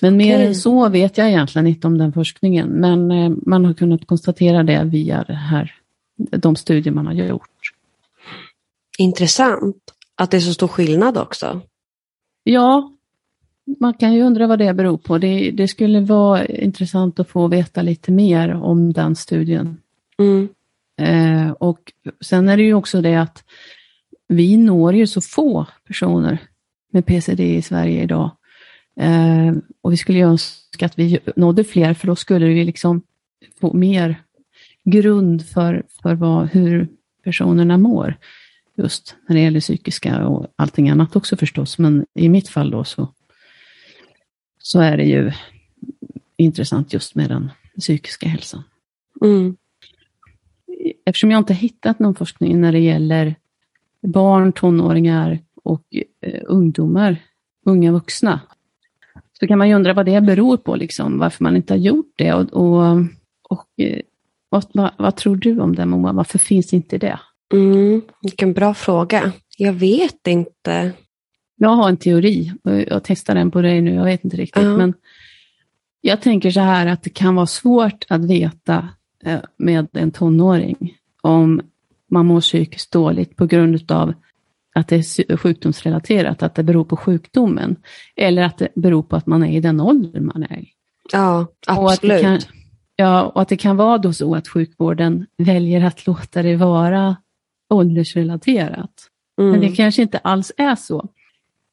Men 0.00 0.16
mer 0.16 0.40
än 0.40 0.54
så 0.54 0.88
vet 0.88 1.18
jag 1.18 1.28
egentligen 1.28 1.66
inte 1.66 1.86
om 1.86 1.98
den 1.98 2.12
forskningen, 2.12 2.68
men 2.68 3.10
eh, 3.10 3.32
man 3.46 3.64
har 3.64 3.74
kunnat 3.74 4.06
konstatera 4.06 4.62
det 4.62 4.84
via 4.84 5.24
det 5.24 5.34
här, 5.34 5.74
de 6.16 6.56
studier 6.56 6.92
man 6.92 7.06
har 7.06 7.14
gjort. 7.14 7.72
Intressant 8.98 9.76
att 10.14 10.30
det 10.30 10.36
är 10.36 10.40
så 10.40 10.54
stor 10.54 10.68
skillnad 10.68 11.18
också. 11.18 11.60
Ja, 12.44 12.92
man 13.80 13.94
kan 13.94 14.14
ju 14.14 14.22
undra 14.22 14.46
vad 14.46 14.58
det 14.58 14.74
beror 14.74 14.98
på. 14.98 15.18
Det, 15.18 15.50
det, 15.50 15.68
skulle 15.68 16.00
vara 16.00 16.46
intressant 16.46 17.20
att 17.20 17.28
få 17.28 17.48
veta 17.48 17.82
lite 17.82 18.12
mer 18.12 18.54
om 18.54 18.92
den 18.92 19.16
studien. 19.16 19.76
Mm. 20.18 20.48
Eh, 21.00 21.50
och 21.50 21.92
sen 22.20 22.48
är 22.48 22.56
det 22.56 22.62
ju 22.62 22.74
också 22.74 23.00
det 23.00 23.16
att 23.16 23.44
vi 24.28 24.56
når 24.56 24.94
ju 24.94 25.06
så 25.06 25.20
få 25.20 25.66
personer 25.86 26.38
med 26.92 27.06
PCD 27.06 27.40
i 27.40 27.62
Sverige 27.62 28.02
idag. 28.02 28.30
Eh, 29.00 29.52
och 29.80 29.92
vi 29.92 29.96
skulle 29.96 30.18
ju 30.18 30.24
önska 30.24 30.86
att 30.86 30.98
vi 30.98 31.18
nådde 31.36 31.64
fler, 31.64 31.94
för 31.94 32.06
då 32.06 32.16
skulle 32.16 32.46
vi 32.46 32.64
liksom 32.64 33.02
få 33.60 33.72
mer 33.72 34.22
grund 34.84 35.46
för, 35.46 35.84
för 36.02 36.14
vad, 36.14 36.48
hur 36.48 36.88
personerna 37.24 37.78
mår. 37.78 38.16
Just 38.76 39.16
när 39.28 39.36
det 39.36 39.42
gäller 39.42 39.60
psykiska 39.60 40.26
och 40.26 40.46
allting 40.56 40.90
annat 40.90 41.16
också 41.16 41.36
förstås, 41.36 41.78
men 41.78 42.06
i 42.14 42.28
mitt 42.28 42.48
fall 42.48 42.70
då 42.70 42.84
så 42.84 43.08
så 44.62 44.80
är 44.80 44.96
det 44.96 45.04
ju 45.04 45.32
intressant 46.36 46.92
just 46.92 47.14
med 47.14 47.28
den 47.28 47.50
psykiska 47.78 48.28
hälsan. 48.28 48.62
Mm. 49.24 49.56
Eftersom 51.04 51.30
jag 51.30 51.38
inte 51.38 51.54
hittat 51.54 51.98
någon 51.98 52.14
forskning 52.14 52.60
när 52.60 52.72
det 52.72 52.78
gäller 52.78 53.34
barn, 54.02 54.52
tonåringar 54.52 55.38
och 55.64 55.82
eh, 56.20 56.40
ungdomar, 56.46 57.16
unga 57.66 57.92
vuxna, 57.92 58.40
så 59.32 59.46
kan 59.46 59.58
man 59.58 59.68
ju 59.68 59.74
undra 59.74 59.94
vad 59.94 60.06
det 60.06 60.20
beror 60.20 60.56
på, 60.56 60.76
liksom, 60.76 61.18
varför 61.18 61.44
man 61.44 61.56
inte 61.56 61.72
har 61.72 61.78
gjort 61.78 62.12
det. 62.16 62.32
Och, 62.32 62.52
och, 62.52 62.96
och 63.48 63.66
eh, 63.76 64.00
vad, 64.48 64.64
vad, 64.72 64.90
vad, 64.98 65.16
tror 65.16 65.36
du 65.36 65.60
om 65.60 65.74
det 65.74 65.86
Moa? 65.86 66.12
Varför 66.12 66.38
finns 66.38 66.72
inte 66.72 66.98
det? 66.98 67.20
Mm, 67.52 68.02
vilken 68.22 68.52
bra 68.52 68.74
fråga. 68.74 69.32
Jag 69.56 69.72
vet 69.72 70.26
inte. 70.26 70.92
Jag 71.62 71.70
har 71.70 71.88
en 71.88 71.96
teori 71.96 72.52
och 72.64 72.72
jag 72.72 73.04
testar 73.04 73.34
den 73.34 73.50
på 73.50 73.62
dig 73.62 73.80
nu, 73.80 73.94
jag 73.94 74.04
vet 74.04 74.24
inte 74.24 74.36
riktigt. 74.36 74.62
Uh 74.62 74.76
Men 74.76 74.94
jag 76.00 76.22
tänker 76.22 76.50
så 76.50 76.60
här 76.60 76.86
att 76.86 77.02
det 77.02 77.10
kan 77.10 77.34
vara 77.34 77.46
svårt 77.46 78.04
att 78.08 78.24
veta 78.24 78.88
eh, 79.24 79.40
med 79.56 79.88
en 79.92 80.10
tonåring 80.10 80.96
om 81.20 81.60
man 82.10 82.26
mår 82.26 82.40
psykiskt 82.40 82.92
dåligt 82.92 83.36
på 83.36 83.46
grund 83.46 83.92
av 83.92 84.14
att 84.74 84.88
det 84.88 84.96
är 84.96 85.36
sjukdomsrelaterat, 85.36 86.42
att 86.42 86.54
det 86.54 86.62
beror 86.62 86.84
på 86.84 86.96
sjukdomen. 86.96 87.76
Eller 88.16 88.42
att 88.42 88.58
det 88.58 88.68
beror 88.74 89.02
på 89.02 89.16
att 89.16 89.26
man 89.26 89.42
är 89.44 89.56
i 89.56 89.60
den 89.60 89.80
ålder 89.80 90.20
man 90.20 90.42
är 90.42 90.64
Ja, 91.12 91.46
absolut. 91.66 92.16
Och 92.16 92.22
kan, 92.22 92.40
ja, 92.96 93.22
och 93.22 93.42
att 93.42 93.48
det 93.48 93.56
kan 93.56 93.76
vara 93.76 93.98
då 93.98 94.12
så 94.12 94.34
att 94.34 94.48
sjukvården 94.48 95.26
väljer 95.38 95.84
att 95.84 96.06
låta 96.06 96.42
det 96.42 96.56
vara 96.56 97.16
åldersrelaterat. 97.70 99.08
Mm. 99.40 99.50
Men 99.50 99.60
det 99.60 99.66
mm. 99.66 99.76
kanske 99.76 100.02
inte 100.02 100.18
alls 100.18 100.52
är 100.56 100.74
så. 100.74 101.08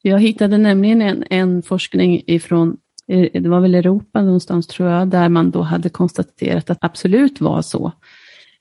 Jag 0.01 0.19
hittade 0.19 0.57
nämligen 0.57 1.01
en, 1.01 1.23
en 1.29 1.61
forskning 1.61 2.23
ifrån, 2.27 2.77
eh, 3.07 3.41
det 3.41 3.49
var 3.49 3.59
väl 3.59 3.75
Europa 3.75 4.21
någonstans 4.21 4.67
tror 4.67 4.89
jag, 4.89 5.07
där 5.07 5.29
man 5.29 5.51
då 5.51 5.61
hade 5.61 5.89
konstaterat 5.89 6.69
att 6.69 6.77
absolut 6.81 7.41
var 7.41 7.61
så 7.61 7.91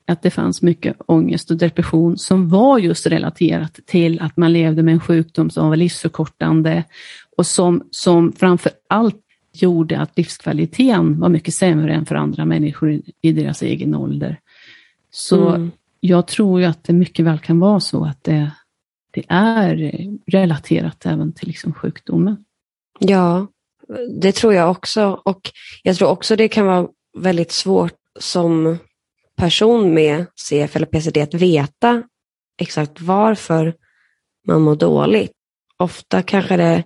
att 0.07 0.21
det 0.21 0.29
fanns 0.29 0.61
mycket 0.61 0.95
ångest 1.05 1.51
och 1.51 1.57
depression 1.57 2.17
som 2.17 2.49
var 2.49 2.79
just 2.79 3.07
relaterat 3.07 3.79
till 3.85 4.21
att 4.21 4.37
man 4.37 4.53
levde 4.53 4.83
med 4.83 4.93
en 4.93 4.99
sjukdom 4.99 5.49
som 5.49 5.69
var 5.69 5.75
livsförkortande 5.75 6.83
och 7.37 7.45
som, 7.45 7.83
som 7.91 8.31
framför 8.31 8.71
allt 8.89 9.15
gjorde 9.53 9.99
att 9.99 10.17
livskvaliteten 10.17 11.19
var 11.19 11.29
mycket 11.29 11.53
sämre 11.53 11.93
än 11.93 12.05
för 12.05 12.15
andra 12.15 12.45
människor 12.45 13.01
i 13.21 13.31
deras 13.31 13.61
egen 13.61 13.95
ålder. 13.95 14.39
Så 15.11 15.49
mm. 15.49 15.71
jag 15.99 16.27
tror 16.27 16.59
ju 16.59 16.65
att 16.65 16.83
det 16.83 16.93
mycket 16.93 17.25
väl 17.25 17.39
kan 17.39 17.59
vara 17.59 17.79
så 17.79 18.05
att 18.05 18.23
det, 18.23 18.51
det 19.27 19.33
är 19.33 19.93
relaterat 20.27 21.05
även 21.05 21.33
till 21.33 21.47
liksom 21.47 21.73
sjukdomen. 21.73 22.37
Ja, 22.99 23.47
det 24.21 24.31
tror 24.31 24.53
jag 24.53 24.71
också. 24.71 25.21
Och 25.25 25.51
jag 25.83 25.95
tror 25.95 26.09
också 26.09 26.35
det 26.35 26.47
kan 26.47 26.65
vara 26.65 26.87
väldigt 27.17 27.51
svårt 27.51 27.95
som 28.19 28.77
person 29.35 29.93
med 29.93 30.25
CF 30.35 30.75
eller 30.75 30.85
PCD 30.85 31.17
att 31.21 31.33
veta 31.33 32.03
exakt 32.61 33.01
varför 33.01 33.75
man 34.47 34.61
mår 34.61 34.75
dåligt. 34.75 35.31
Ofta 35.77 36.21
kanske 36.21 36.57
det 36.57 36.63
är 36.63 36.83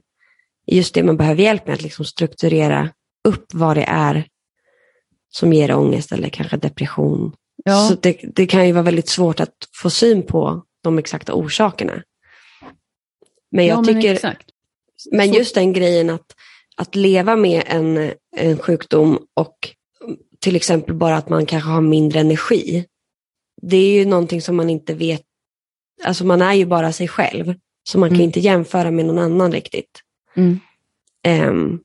just 0.68 0.94
det 0.94 1.04
man 1.04 1.18
behöver 1.18 1.44
hjälp 1.44 1.68
med, 1.68 1.74
att 1.74 1.82
liksom 1.82 2.06
strukturera 2.06 2.90
upp 3.24 3.46
vad 3.54 3.78
det 3.78 3.86
är 3.88 4.28
som 5.30 5.54
ger 5.54 5.76
ångest 5.76 6.12
eller 6.12 6.30
kanske 6.30 6.58
depression. 6.58 7.36
Ja. 7.64 7.88
Så 7.90 7.96
det, 7.96 8.20
det 8.36 8.46
kan 8.46 8.68
ju 8.68 8.72
vara 8.72 8.84
väldigt 8.84 9.10
svårt 9.10 9.40
att 9.40 9.56
få 9.82 9.90
syn 9.90 10.24
på 10.24 10.64
de 10.84 10.98
exakta 10.98 11.34
orsakerna. 11.34 12.04
Men 13.54 13.66
jag 13.66 13.80
ja, 13.80 13.84
tycker, 13.84 14.20
men, 14.24 14.36
men 15.12 15.34
just 15.34 15.56
den 15.56 15.74
grejen 15.74 16.10
att, 16.10 16.36
att 16.76 16.96
leva 16.96 17.36
med 17.36 17.64
en, 17.66 18.14
en 18.36 18.58
sjukdom 18.58 19.20
och 19.34 19.70
till 20.40 20.56
exempel 20.56 20.96
bara 20.96 21.18
att 21.18 21.30
man 21.30 21.46
kanske 21.46 21.70
har 21.70 21.82
mindre 21.82 22.20
energi. 22.20 22.86
Det 23.62 23.78
är 23.78 23.94
ju 23.94 24.06
någonting 24.06 24.42
som 24.42 24.56
man 24.56 24.70
inte 24.70 24.94
vet, 24.94 25.22
alltså 26.04 26.26
man 26.26 26.42
är 26.42 26.54
ju 26.54 26.66
bara 26.66 26.92
sig 26.92 27.08
själv. 27.08 27.54
Så 27.84 28.00
man 28.00 28.10
mm. 28.10 28.18
kan 28.18 28.26
inte 28.26 28.40
jämföra 28.40 28.92
med 28.92 29.06
någon 29.06 29.20
annan 29.20 29.52
riktigt. 29.52 30.02
Mm. 30.36 30.60
Um, 31.50 31.80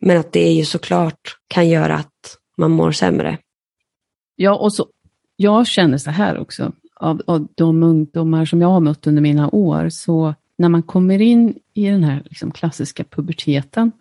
men 0.00 0.20
att 0.20 0.32
det 0.32 0.52
ju 0.52 0.64
såklart 0.64 1.36
kan 1.48 1.68
göra 1.68 1.94
att 1.94 2.38
man 2.56 2.70
mår 2.70 2.92
sämre. 2.92 3.38
Ja, 4.36 4.56
och 4.56 4.72
så, 4.72 4.86
jag 5.36 5.66
känner 5.66 5.98
så 5.98 6.10
här 6.10 6.38
också, 6.38 6.72
av, 6.96 7.22
av 7.26 7.46
de 7.54 7.82
ungdomar 7.82 8.44
som 8.44 8.60
jag 8.60 8.68
har 8.68 8.80
mött 8.80 9.06
under 9.06 9.22
mina 9.22 9.50
år, 9.50 9.88
så 9.88 10.34
när 10.60 10.68
man 10.68 10.82
kommer 10.82 11.20
in 11.20 11.58
i 11.74 11.86
den 11.86 12.04
här 12.04 12.22
liksom 12.24 12.50
klassiska 12.50 13.04
puberteten 13.04 13.92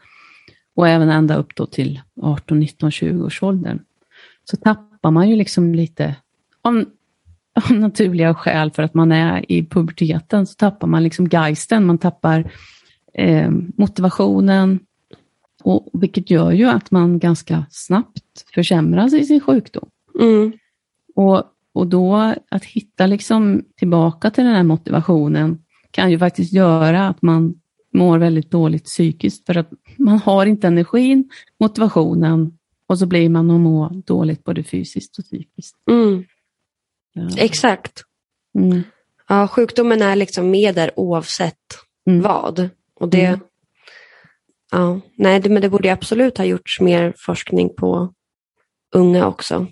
och 0.75 0.87
även 0.87 1.09
ända 1.09 1.35
upp 1.35 1.55
då 1.55 1.65
till 1.65 2.01
18, 2.21 2.59
19, 2.59 2.91
20 2.91 3.25
års 3.25 3.43
åldern, 3.43 3.79
så 4.43 4.57
tappar 4.57 5.11
man 5.11 5.29
ju 5.29 5.35
liksom 5.35 5.75
lite, 5.75 6.15
av, 6.61 6.85
av 7.53 7.71
naturliga 7.71 8.35
skäl 8.35 8.71
för 8.71 8.83
att 8.83 8.93
man 8.93 9.11
är 9.11 9.51
i 9.51 9.65
puberteten, 9.65 10.47
så 10.47 10.55
tappar 10.55 10.87
man 10.87 11.03
liksom 11.03 11.27
geisten, 11.31 11.85
man 11.85 11.97
tappar 11.97 12.51
eh, 13.13 13.49
motivationen, 13.77 14.79
och, 15.63 15.89
vilket 15.93 16.29
gör 16.29 16.51
ju 16.51 16.65
att 16.65 16.91
man 16.91 17.19
ganska 17.19 17.65
snabbt 17.69 18.45
försämras 18.53 19.13
i 19.13 19.25
sin 19.25 19.39
sjukdom. 19.39 19.89
Mm. 20.19 20.51
Och, 21.15 21.43
och 21.73 21.87
då 21.87 22.33
att 22.49 22.65
hitta 22.65 23.07
liksom 23.07 23.63
tillbaka 23.75 24.31
till 24.31 24.43
den 24.43 24.55
här 24.55 24.63
motivationen 24.63 25.59
kan 25.91 26.11
ju 26.11 26.19
faktiskt 26.19 26.53
göra 26.53 27.07
att 27.07 27.21
man 27.21 27.53
mår 27.93 28.17
väldigt 28.17 28.51
dåligt 28.51 28.85
psykiskt 28.85 29.45
för 29.45 29.57
att 29.57 29.69
man 29.97 30.17
har 30.17 30.45
inte 30.45 30.67
energin, 30.67 31.29
motivationen 31.59 32.57
och 32.87 32.99
så 32.99 33.05
blir 33.05 33.29
man 33.29 33.51
att 33.51 33.59
må 33.59 33.89
dåligt 34.05 34.43
både 34.43 34.63
fysiskt 34.63 35.19
och 35.19 35.25
psykiskt. 35.25 35.75
Mm. 35.91 36.23
Ja. 37.13 37.29
Exakt. 37.37 38.03
Mm. 38.55 38.81
Ja, 39.27 39.47
sjukdomen 39.47 40.01
är 40.01 40.15
liksom 40.15 40.51
med 40.51 40.75
där 40.75 40.91
oavsett 40.95 41.55
mm. 42.07 42.21
vad. 42.21 42.69
Och 42.95 43.09
det, 43.09 43.25
mm. 43.25 43.39
ja, 44.71 45.01
nej, 45.15 45.39
det, 45.39 45.49
men 45.49 45.61
det 45.61 45.69
borde 45.69 45.93
absolut 45.93 46.37
ha 46.37 46.45
gjorts 46.45 46.79
mer 46.79 47.13
forskning 47.17 47.69
på 47.77 48.13
unga 48.95 49.27
också. 49.27 49.67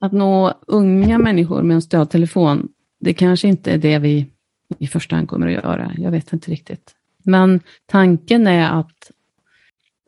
Att 0.00 0.12
nå 0.12 0.60
unga 0.66 1.18
människor 1.18 1.62
med 1.62 1.74
en 1.74 1.82
stödtelefon, 1.82 2.68
det 3.00 3.14
kanske 3.14 3.48
inte 3.48 3.72
är 3.72 3.78
det 3.78 3.98
vi 3.98 4.26
i 4.78 4.86
första 4.86 5.16
hand 5.16 5.28
kommer 5.28 5.46
att 5.46 5.52
göra. 5.52 5.92
Jag 5.98 6.10
vet 6.10 6.32
inte 6.32 6.50
riktigt. 6.50 6.94
Men 7.22 7.60
tanken 7.86 8.46
är 8.46 8.70
att 8.70 9.10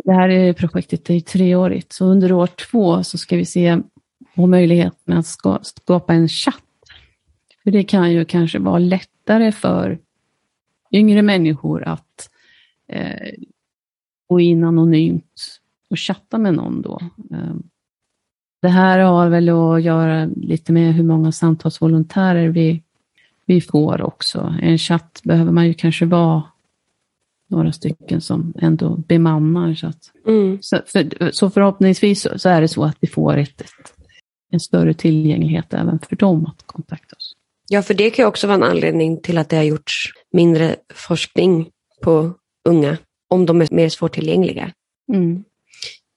det 0.04 0.12
här 0.12 0.52
projektet 0.52 1.10
är 1.10 1.20
treårigt, 1.20 1.92
så 1.92 2.04
under 2.04 2.32
år 2.32 2.46
två 2.46 3.04
så 3.04 3.18
ska 3.18 3.36
vi 3.36 3.44
se 3.44 3.78
på 4.34 4.46
möjligheten 4.46 5.16
att 5.16 5.26
skapa 5.66 6.14
en 6.14 6.28
chatt. 6.28 6.62
För 7.62 7.70
det 7.70 7.84
kan 7.84 8.12
ju 8.12 8.24
kanske 8.24 8.58
vara 8.58 8.78
lättare 8.78 9.52
för 9.52 9.98
yngre 10.92 11.22
människor 11.22 11.82
att 11.82 12.30
eh, 12.88 13.32
gå 14.28 14.40
in 14.40 14.64
anonymt 14.64 15.60
och 15.90 15.98
chatta 15.98 16.38
med 16.38 16.54
någon 16.54 16.82
då. 16.82 17.00
Eh, 17.30 17.54
det 18.62 18.68
här 18.68 18.98
har 18.98 19.28
väl 19.28 19.48
att 19.48 19.82
göra 19.82 20.24
lite 20.24 20.72
med 20.72 20.94
hur 20.94 21.04
många 21.04 21.32
samtalsvolontärer 21.32 22.48
vi, 22.48 22.82
vi 23.46 23.60
får 23.60 24.02
också. 24.02 24.54
En 24.62 24.78
chatt 24.78 25.20
behöver 25.24 25.52
man 25.52 25.66
ju 25.66 25.74
kanske 25.74 26.06
vara 26.06 26.42
några 27.50 27.72
stycken 27.72 28.20
som 28.20 28.54
ändå 28.58 28.96
bemannar. 28.96 29.74
Så, 29.74 29.86
att, 29.86 30.12
mm. 30.26 30.58
så, 30.60 30.78
för, 30.86 31.30
så 31.30 31.50
förhoppningsvis 31.50 32.26
så, 32.36 32.48
är 32.48 32.60
det 32.60 32.68
så 32.68 32.84
att 32.84 32.96
vi 33.00 33.08
får 33.08 33.36
ett, 33.36 33.60
ett, 33.60 33.94
en 34.50 34.60
större 34.60 34.94
tillgänglighet 34.94 35.74
även 35.74 35.98
för 35.98 36.16
dem 36.16 36.46
att 36.46 36.66
kontakta 36.66 37.16
oss. 37.16 37.32
Ja, 37.68 37.82
för 37.82 37.94
det 37.94 38.10
kan 38.10 38.22
ju 38.22 38.26
också 38.26 38.46
vara 38.46 38.56
en 38.56 38.62
anledning 38.62 39.20
till 39.20 39.38
att 39.38 39.48
det 39.48 39.56
har 39.56 39.64
gjorts 39.64 40.12
mindre 40.32 40.76
forskning 40.94 41.70
på 42.02 42.34
unga, 42.68 42.96
om 43.30 43.46
de 43.46 43.60
är 43.60 43.68
mer 43.70 43.88
svårtillgängliga. 43.88 44.72
Mm. 45.12 45.44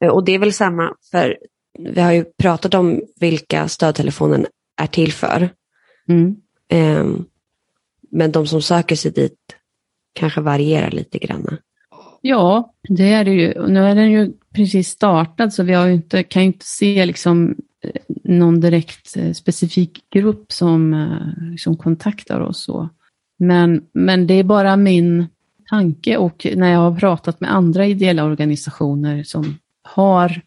Eh, 0.03 0.09
och 0.09 0.25
det 0.25 0.35
är 0.35 0.39
väl 0.39 0.53
samma, 0.53 0.95
för 1.11 1.37
vi 1.79 2.01
har 2.01 2.11
ju 2.11 2.25
pratat 2.41 2.73
om 2.73 3.01
vilka 3.19 3.67
stödtelefonen 3.67 4.45
är 4.81 4.87
till 4.87 5.13
för. 5.13 5.49
Mm. 6.09 6.35
Ehm, 6.69 7.25
men 8.11 8.31
de 8.31 8.47
som 8.47 8.61
söker 8.61 8.95
sig 8.95 9.11
dit 9.11 9.57
kanske 10.13 10.41
varierar 10.41 10.91
lite 10.91 11.17
grann. 11.17 11.57
Ja, 12.21 12.73
det 12.89 13.13
är 13.13 13.25
det 13.25 13.31
ju. 13.31 13.67
Nu 13.67 13.79
är 13.79 13.95
den 13.95 14.11
ju 14.11 14.33
precis 14.55 14.89
startad 14.89 15.53
så 15.53 15.63
vi 15.63 15.73
har 15.73 15.87
inte, 15.87 16.23
kan 16.23 16.41
ju 16.41 16.47
inte 16.47 16.65
se 16.65 17.05
liksom 17.05 17.55
eh, 17.83 18.01
någon 18.23 18.59
direkt 18.59 19.17
eh, 19.17 19.31
specifik 19.31 20.09
grupp 20.09 20.51
som, 20.51 20.93
eh, 20.93 21.55
som 21.57 21.77
kontaktar 21.77 22.39
oss. 22.39 22.63
Så. 22.63 22.89
Men, 23.39 23.85
men 23.93 24.27
det 24.27 24.33
är 24.33 24.43
bara 24.43 24.75
min 24.75 25.27
tanke 25.69 26.17
och 26.17 26.47
när 26.55 26.71
jag 26.71 26.79
har 26.79 26.99
pratat 26.99 27.39
med 27.39 27.53
andra 27.53 27.85
ideella 27.85 28.23
organisationer 28.23 29.23
som 29.23 29.57
har 29.83 30.41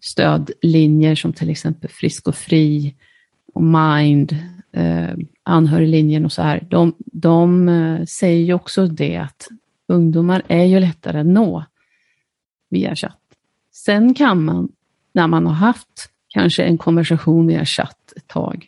stödlinjer 0.00 1.14
som 1.14 1.32
till 1.32 1.50
exempel 1.50 1.90
Frisk 1.90 2.28
och 2.28 2.34
Fri 2.34 2.94
och 3.54 3.62
Mind, 3.62 4.36
eh, 4.72 5.14
anhöriglinjen 5.44 6.24
och 6.24 6.32
så 6.32 6.42
här, 6.42 6.66
de, 6.70 6.94
de 6.98 7.68
eh, 7.68 8.04
säger 8.04 8.44
ju 8.44 8.54
också 8.54 8.86
det 8.86 9.16
att 9.16 9.48
ungdomar 9.88 10.42
är 10.48 10.64
ju 10.64 10.80
lättare 10.80 11.20
att 11.20 11.26
nå 11.26 11.64
via 12.70 12.96
chatt. 12.96 13.20
Sen 13.72 14.14
kan 14.14 14.44
man, 14.44 14.68
när 15.12 15.26
man 15.26 15.46
har 15.46 15.54
haft 15.54 16.10
kanske 16.28 16.62
en 16.62 16.78
konversation 16.78 17.46
via 17.46 17.64
chatt 17.64 18.12
ett 18.16 18.28
tag, 18.28 18.66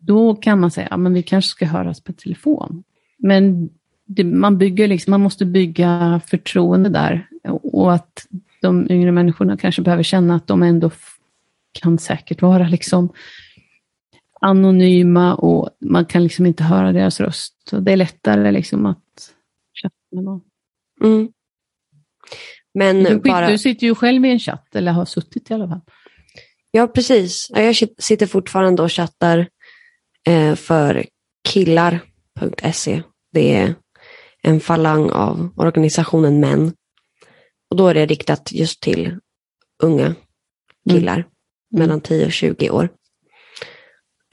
då 0.00 0.34
kan 0.34 0.60
man 0.60 0.70
säga, 0.70 0.88
ja 0.90 0.96
men 0.96 1.14
vi 1.14 1.22
kanske 1.22 1.50
ska 1.50 1.66
höras 1.66 2.00
på 2.00 2.12
telefon. 2.12 2.82
Men 3.18 3.70
det, 4.04 4.24
man, 4.24 4.58
bygger 4.58 4.88
liksom, 4.88 5.10
man 5.10 5.20
måste 5.20 5.44
bygga 5.44 6.20
förtroende 6.26 6.88
där 6.88 7.28
och 7.62 7.92
att 7.92 8.26
de 8.60 8.90
yngre 8.90 9.12
människorna 9.12 9.56
kanske 9.56 9.82
behöver 9.82 10.02
känna 10.02 10.34
att 10.34 10.46
de 10.46 10.62
ändå 10.62 10.90
kan 11.72 11.98
säkert 11.98 12.42
vara 12.42 12.68
liksom 12.68 13.08
anonyma 14.46 15.34
och 15.34 15.70
man 15.80 16.06
kan 16.06 16.22
liksom 16.22 16.46
inte 16.46 16.64
höra 16.64 16.92
deras 16.92 17.20
röst. 17.20 17.54
Så 17.70 17.80
det 17.80 17.92
är 17.92 17.96
lättare 17.96 18.50
liksom 18.50 18.86
att 18.86 19.34
chatta 19.82 19.94
med 20.10 20.24
någon. 20.24 20.40
Mm. 21.04 21.28
Men 22.74 23.04
du, 23.04 23.18
bara... 23.18 23.50
du 23.50 23.58
sitter 23.58 23.86
ju 23.86 23.94
själv 23.94 24.24
i 24.24 24.30
en 24.30 24.38
chatt, 24.38 24.76
eller 24.76 24.92
har 24.92 25.04
suttit 25.04 25.50
i 25.50 25.54
alla 25.54 25.68
fall. 25.68 25.80
Ja, 26.70 26.86
precis. 26.86 27.50
Jag 27.54 27.76
sitter 27.98 28.26
fortfarande 28.26 28.82
och 28.82 28.92
chattar 28.92 29.48
eh, 30.26 30.54
för 30.54 31.06
killar.se. 31.48 33.02
Det 33.32 33.54
är 33.54 33.74
en 34.42 34.60
falang 34.60 35.10
av 35.10 35.48
organisationen 35.56 36.40
Män. 36.40 36.72
Och 37.70 37.76
då 37.76 37.88
är 37.88 37.94
det 37.94 38.06
riktat 38.06 38.52
just 38.52 38.82
till 38.82 39.18
unga 39.82 40.14
killar 40.90 41.14
mm. 41.14 41.28
mellan 41.70 42.00
10 42.00 42.26
och 42.26 42.32
20 42.32 42.70
år. 42.70 42.88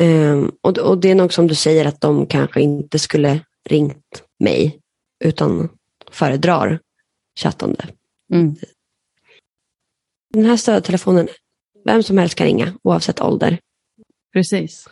Um, 0.01 0.51
och, 0.61 0.77
och, 0.77 0.97
det 0.97 1.11
är 1.11 1.15
nog 1.15 1.33
som 1.33 1.47
du 1.47 1.55
säger 1.55 1.85
att 1.85 2.01
de 2.01 2.25
kanske 2.25 2.61
inte 2.61 2.99
skulle 2.99 3.39
ringt 3.69 4.23
mig 4.39 4.79
utan 5.23 5.69
föredrar 6.11 6.79
chattande. 7.39 7.87
Mm. 8.33 8.55
Den 10.33 10.45
här 10.45 10.57
stödtelefonen, 10.57 11.27
vem 11.85 12.03
som 12.03 12.17
helst 12.17 12.35
kan 12.35 12.47
ringa 12.47 12.73
oavsett 12.83 13.21
ålder. 13.21 13.59
Precis. 14.33 14.87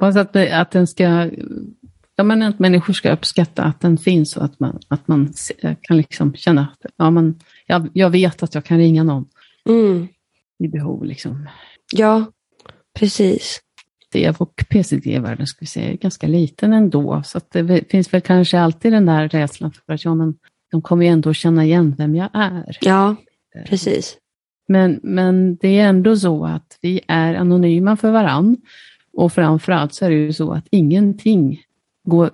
Hoppas 0.00 0.16
att, 0.16 0.36
att 0.36 0.70
den 0.70 0.86
ska, 0.86 1.30
ja 2.16 2.24
men 2.24 2.42
att 2.42 2.58
människor 2.58 2.92
ska 2.92 3.12
uppskatta 3.12 3.62
att 3.62 3.80
den 3.80 3.98
finns 3.98 4.36
och 4.36 4.44
att 4.44 4.60
man, 4.60 4.80
att 4.88 5.08
man 5.08 5.32
kan 5.80 5.96
liksom 5.96 6.34
känna 6.34 6.60
att 6.60 6.92
ja, 6.96 7.10
man, 7.10 7.40
jag, 7.66 7.88
jag 7.92 8.10
vet 8.10 8.42
att 8.42 8.54
jag 8.54 8.64
kan 8.64 8.78
ringa 8.78 9.02
någon 9.02 9.28
mm. 9.68 10.08
i 10.58 10.68
behov. 10.68 11.04
Liksom. 11.04 11.48
Ja, 11.92 12.24
precis. 12.98 13.60
STEV 14.14 14.36
och 14.38 14.64
PCD-världen 14.68 15.46
ska 15.46 15.58
vi 15.60 15.66
säga, 15.66 15.92
är 15.92 15.96
ganska 15.96 16.26
liten 16.26 16.72
ändå. 16.72 17.22
Så 17.24 17.40
det 17.52 17.90
finns 17.90 18.14
väl 18.14 18.20
kanske 18.20 18.60
alltid 18.60 18.92
den 18.92 19.06
där 19.06 19.28
rädslan 19.28 19.72
för 19.72 19.92
att 19.92 20.04
ja, 20.04 20.14
men 20.14 20.34
de 20.70 20.82
kommer 20.82 21.04
ju 21.04 21.10
ändå 21.10 21.34
känna 21.34 21.64
igen 21.64 21.94
vem 21.98 22.14
jag 22.14 22.28
är. 22.32 22.78
Ja, 22.80 23.16
precis. 23.66 24.16
Men, 24.68 25.00
men 25.02 25.56
det 25.56 25.78
är 25.78 25.88
ändå 25.88 26.16
så 26.16 26.46
att 26.46 26.78
vi 26.80 27.00
är 27.08 27.34
anonyma 27.34 27.96
för 27.96 28.10
varann. 28.10 28.56
Och 29.12 29.32
framförallt 29.32 29.94
så 29.94 30.04
är 30.04 30.10
det 30.10 30.16
ju 30.16 30.32
så 30.32 30.52
att 30.52 30.66
ingenting 30.70 31.62
går, 32.04 32.30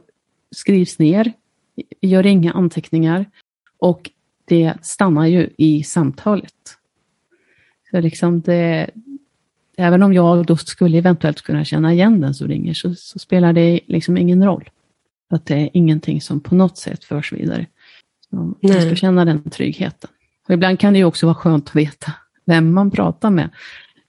skrivs 0.50 0.98
ner, 0.98 1.32
gör 2.00 2.26
inga 2.26 2.52
anteckningar 2.52 3.24
och 3.78 4.10
det 4.44 4.74
stannar 4.82 5.26
ju 5.26 5.50
i 5.58 5.82
samtalet. 5.82 6.54
Så 7.90 8.00
liksom 8.00 8.40
det, 8.40 8.90
även 9.80 10.02
om 10.02 10.12
jag 10.12 10.46
då 10.46 10.56
skulle 10.56 10.98
eventuellt 10.98 11.42
kunna 11.42 11.64
känna 11.64 11.92
igen 11.92 12.20
den 12.20 12.34
som 12.34 12.48
ringer 12.48 12.74
så, 12.74 12.94
så 12.94 13.18
spelar 13.18 13.52
det 13.52 13.80
liksom 13.86 14.16
ingen 14.16 14.44
roll. 14.44 14.70
Att 15.30 15.46
det 15.46 15.54
är 15.54 15.70
ingenting 15.72 16.20
som 16.20 16.40
på 16.40 16.54
något 16.54 16.78
sätt 16.78 17.04
förs 17.04 17.32
vidare. 17.32 17.66
Så 18.30 18.36
man 18.36 18.82
ska 18.82 18.94
känna 18.94 19.24
den 19.24 19.50
tryggheten. 19.50 20.10
Och 20.48 20.54
ibland 20.54 20.80
kan 20.80 20.92
det 20.92 20.98
ju 20.98 21.04
också 21.04 21.26
vara 21.26 21.34
skönt 21.34 21.68
att 21.68 21.76
veta 21.76 22.12
vem 22.44 22.74
man 22.74 22.90
pratar 22.90 23.30
med. 23.30 23.50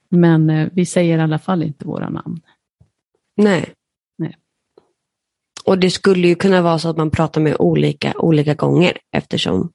Men 0.08 0.50
eh, 0.50 0.68
vi 0.72 0.86
säger 0.86 1.18
i 1.18 1.20
alla 1.20 1.38
fall 1.38 1.62
inte 1.62 1.84
våra 1.86 2.08
namn. 2.08 2.40
Nej. 3.36 3.72
Nej. 4.18 4.36
Och 5.64 5.78
det 5.78 5.90
skulle 5.90 6.28
ju 6.28 6.34
kunna 6.34 6.62
vara 6.62 6.78
så 6.78 6.88
att 6.88 6.96
man 6.96 7.10
pratar 7.10 7.40
med 7.40 7.56
olika, 7.58 8.12
olika 8.18 8.54
gånger 8.54 8.98
eftersom 9.12 9.72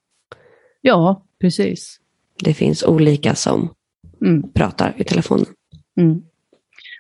Ja, 0.82 1.24
precis. 1.42 2.00
det 2.44 2.54
finns 2.54 2.84
olika 2.84 3.36
som 3.36 3.70
Mm. 4.22 4.52
pratar 4.54 4.94
i 4.98 5.04
telefonen. 5.04 5.46
Mm. 5.98 6.22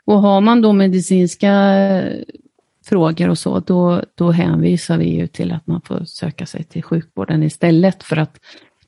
Och 0.05 0.21
har 0.21 0.41
man 0.41 0.61
då 0.61 0.73
medicinska 0.73 1.51
eh, 1.51 2.23
frågor 2.85 3.29
och 3.29 3.37
så, 3.37 3.59
då, 3.59 4.03
då 4.15 4.31
hänvisar 4.31 4.97
vi 4.97 5.15
ju 5.15 5.27
till 5.27 5.51
att 5.51 5.67
man 5.67 5.81
får 5.81 6.05
söka 6.05 6.45
sig 6.45 6.63
till 6.63 6.83
sjukvården 6.83 7.43
istället 7.43 8.03
för 8.03 8.17
att 8.17 8.39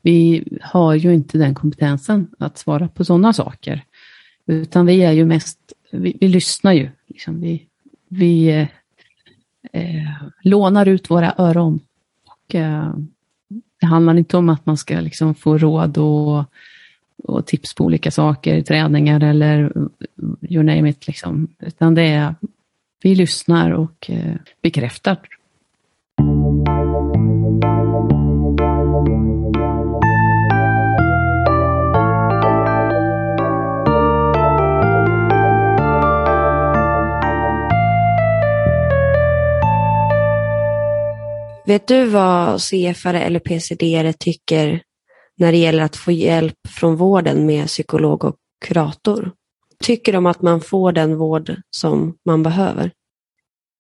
vi 0.02 0.44
har 0.62 0.96
ju 0.96 1.14
inte 1.14 1.38
den 1.38 1.56
kompetensen 1.56 2.28
att 2.40 2.58
svara 2.58 2.88
på 2.88 3.06
sådana 3.06 3.34
saker. 3.34 3.84
Utan 4.46 4.86
vi 4.86 5.04
är 5.04 5.12
ju 5.12 5.26
mest, 5.26 5.60
vi, 5.92 6.18
vi 6.20 6.28
lyssnar 6.28 6.74
ju. 6.74 6.90
Liksom. 7.08 7.42
Vi, 7.42 7.66
vi 8.08 8.48
eh, 8.50 8.68
eh, 9.74 10.12
lånar 10.42 10.86
ut 10.86 11.10
våra 11.10 11.34
öron. 11.38 11.80
Och, 12.26 12.56
eh, 12.56 12.94
det 13.80 13.86
handlar 13.86 14.18
inte 14.18 14.38
om 14.38 14.50
att 14.50 14.66
man 14.66 14.78
ska 14.78 15.00
liksom 15.00 15.36
få 15.36 15.58
råd 15.58 15.98
och, 15.98 16.46
och 17.24 17.46
tips 17.46 17.74
på 17.74 17.84
olika 17.84 18.12
saker, 18.12 18.62
träningar 18.62 19.24
eller 19.24 19.72
you 20.50 20.64
name 20.64 20.90
it. 20.90 21.08
Liksom. 21.08 21.48
Utan 21.60 21.96
det 21.96 22.08
är, 22.08 22.36
vi 23.04 23.16
lyssnar 23.16 23.72
och 23.72 24.10
eh, 24.10 24.36
bekräftar. 24.62 25.18
Vet 41.66 41.88
du 41.88 42.06
vad 42.06 42.62
CFare 42.62 43.22
eller 43.22 43.40
PCD 43.40 44.14
tycker 44.20 44.82
när 45.40 45.52
det 45.52 45.58
gäller 45.58 45.84
att 45.84 45.96
få 45.96 46.12
hjälp 46.12 46.68
från 46.68 46.96
vården 46.96 47.46
med 47.46 47.68
psykolog 47.68 48.24
och 48.26 48.36
kurator? 48.66 49.32
Tycker 49.80 50.14
de 50.14 50.26
att 50.26 50.42
man 50.42 50.62
får 50.62 50.92
den 50.92 51.18
vård 51.18 51.56
som 51.70 52.18
man 52.26 52.44
behöver? 52.44 52.92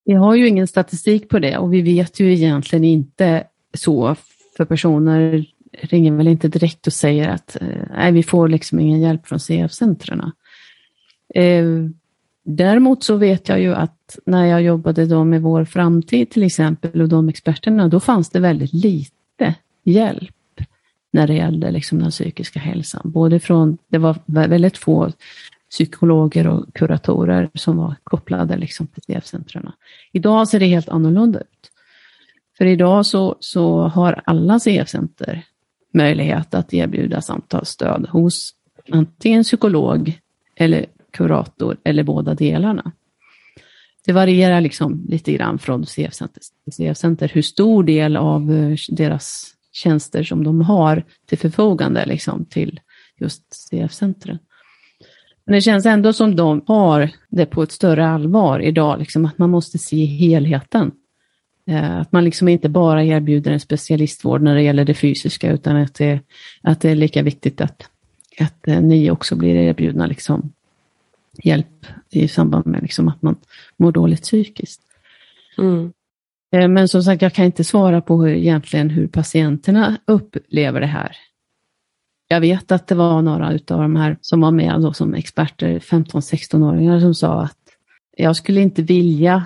Vi 0.06 0.14
har 0.14 0.36
ju 0.36 0.48
ingen 0.48 0.68
statistik 0.68 1.30
på 1.30 1.40
det 1.40 1.58
och 1.58 1.74
vi 1.74 1.82
vet 1.82 2.20
ju 2.20 2.34
egentligen 2.34 2.84
inte 2.84 3.44
så, 3.74 4.16
för 4.58 4.66
personer 4.66 5.46
ringer 5.72 6.12
väl 6.12 6.28
inte 6.28 6.48
direkt 6.48 6.88
och 6.88 6.94
säger 6.94 7.30
att 7.30 7.58
eh, 7.62 7.68
nej, 7.90 8.12
vi 8.12 8.24
får 8.24 8.48
liksom 8.48 8.80
ingen 8.80 9.02
hjälp 9.02 9.28
från 9.28 9.40
CF-centren. 9.40 10.32
Eh, 11.36 11.66
däremot 12.46 13.04
så 13.04 13.16
vet 13.16 13.50
jag 13.50 13.62
ju 13.62 13.76
att 13.76 14.20
när 14.26 14.46
jag 14.46 14.62
jobbade 14.62 15.06
då 15.06 15.24
med 15.24 15.42
Vår 15.42 15.66
framtid 15.66 16.30
till 16.30 16.44
exempel 16.44 17.02
och 17.02 17.10
de 17.10 17.30
experterna, 17.30 17.88
då 17.88 18.00
fanns 18.00 18.30
det 18.30 18.40
väldigt 18.40 18.74
lite 18.74 19.56
hjälp 19.84 20.36
när 21.12 21.28
det 21.28 21.34
gällde 21.34 21.72
liksom 21.72 22.00
den 22.00 22.12
psykiska 22.12 22.60
hälsan. 22.60 23.02
Både 23.06 23.40
från, 23.40 23.78
det 23.88 23.98
var 23.98 24.18
väldigt 24.26 24.78
få 24.78 25.12
psykologer 25.70 26.48
och 26.48 26.74
kuratorer 26.74 27.50
som 27.54 27.78
var 27.78 27.96
kopplade 28.04 28.58
liksom 28.58 28.88
till 28.88 29.04
CF-centren. 29.04 29.72
Idag 30.12 30.48
ser 30.48 30.60
det 30.60 30.66
helt 30.66 30.90
annorlunda 30.90 31.40
ut. 31.40 31.72
För 32.58 32.66
idag 32.66 33.06
så, 33.06 33.36
så 33.40 33.82
har 33.82 34.22
alla 34.26 34.60
CF-center 34.60 35.44
möjlighet 35.94 36.54
att 36.54 36.74
erbjuda 36.74 37.22
samtalsstöd 37.22 38.08
hos 38.10 38.54
antingen 38.92 39.44
psykolog 39.44 40.20
eller 40.56 40.86
kurator 41.12 41.78
eller 41.84 42.04
båda 42.04 42.34
delarna. 42.34 42.92
Det 44.06 44.14
varierar 44.14 44.62
liksom 44.62 45.06
lite 45.08 45.34
grann 45.34 45.60
från 45.60 45.86
CF-center 45.86 46.42
till 46.64 46.74
CF-center 46.74 47.32
hur 47.34 47.42
stor 47.42 47.84
del 47.84 48.18
av 48.18 48.52
eh, 48.52 48.78
deras 48.90 49.54
tjänster 49.72 50.24
som 50.24 50.44
de 50.44 50.62
har 50.62 51.04
till 51.26 51.38
förfogande 51.38 52.06
liksom, 52.06 52.46
till 52.46 52.80
just 53.20 53.54
CF-centren. 53.54 54.40
Men 55.46 55.56
det 55.56 55.62
känns 55.62 55.86
ändå 55.86 56.14
som 56.14 56.36
de 56.36 56.62
har 56.68 57.10
det 57.30 57.46
på 57.46 57.64
ett 57.64 57.72
större 57.72 58.08
allvar 58.08 58.60
idag, 58.60 59.00
liksom, 59.00 59.26
att 59.26 59.38
man 59.38 59.50
måste 59.50 59.78
se 59.78 60.06
helheten. 60.06 60.92
Eh, 61.68 61.98
att 62.00 62.12
man 62.12 62.24
liksom 62.24 62.48
inte 62.48 62.70
bara 62.70 63.04
erbjuder 63.04 63.52
en 63.52 63.60
specialistvård 63.60 64.42
när 64.42 64.56
det 64.56 64.62
gäller 64.62 64.86
det 64.86 64.94
fysiska, 64.94 65.52
utan 65.52 65.76
att 65.76 65.96
det, 65.96 66.20
att 66.62 66.82
det 66.82 66.90
är 66.90 66.96
lika 66.96 67.22
viktigt 67.22 67.62
att, 67.62 67.90
att 68.40 68.68
eh, 68.68 68.82
ni 68.82 69.12
också 69.12 69.36
blir 69.36 69.56
erbjudna 69.56 70.06
liksom, 70.06 70.54
hjälp 71.44 71.86
i 72.10 72.28
samband 72.28 72.66
med 72.66 72.82
liksom, 72.82 73.08
att 73.08 73.22
man 73.22 73.36
mår 73.78 73.92
dåligt 73.92 74.22
psykiskt. 74.22 74.82
Mm. 75.58 75.94
Eh, 76.52 76.68
men 76.68 76.88
som 76.88 77.04
sagt, 77.04 77.22
jag 77.22 77.34
kan 77.34 77.46
inte 77.46 77.64
svara 77.64 78.02
på 78.02 78.24
hur, 78.24 78.30
egentligen 78.30 78.90
hur 78.90 79.08
patienterna 79.08 79.98
upplever 80.06 80.82
det 80.82 80.88
här. 80.88 81.18
Jag 82.28 82.42
vet 82.42 82.72
att 82.72 82.88
det 82.88 82.96
var 82.96 83.22
några 83.22 83.48
av 83.48 83.60
de 83.66 83.96
här 83.96 84.18
som 84.22 84.42
var 84.42 84.52
med 84.52 84.82
då 84.82 84.94
som 84.94 85.14
experter, 85.14 85.80
15-16-åringar, 85.80 87.00
som 87.00 87.16
sa 87.16 87.42
att 87.42 87.58
jag 88.18 88.36
skulle 88.36 88.62
inte 88.62 88.82
vilja 88.82 89.46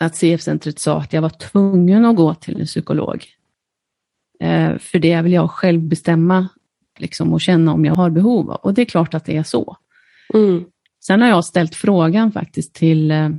att 0.00 0.16
CF-centret 0.16 0.78
sa 0.78 1.00
att 1.00 1.12
jag 1.12 1.22
var 1.22 1.28
tvungen 1.28 2.04
att 2.04 2.16
gå 2.16 2.34
till 2.34 2.60
en 2.60 2.66
psykolog. 2.66 3.24
Eh, 4.40 4.78
för 4.78 4.98
det 4.98 5.22
vill 5.22 5.32
jag 5.32 5.50
själv 5.50 5.80
bestämma 5.80 6.48
liksom, 6.98 7.32
och 7.32 7.40
känna 7.40 7.72
om 7.72 7.84
jag 7.84 7.94
har 7.94 8.10
behov 8.10 8.50
av. 8.50 8.56
Och 8.56 8.74
det 8.74 8.82
är 8.82 8.86
klart 8.86 9.14
att 9.14 9.24
det 9.24 9.36
är 9.36 9.42
så. 9.42 9.76
Mm. 10.34 10.64
Sen 11.00 11.20
har 11.22 11.28
jag 11.28 11.44
ställt 11.44 11.74
frågan 11.74 12.32
faktiskt 12.32 12.74
till 12.74 13.10
eh, 13.10 13.30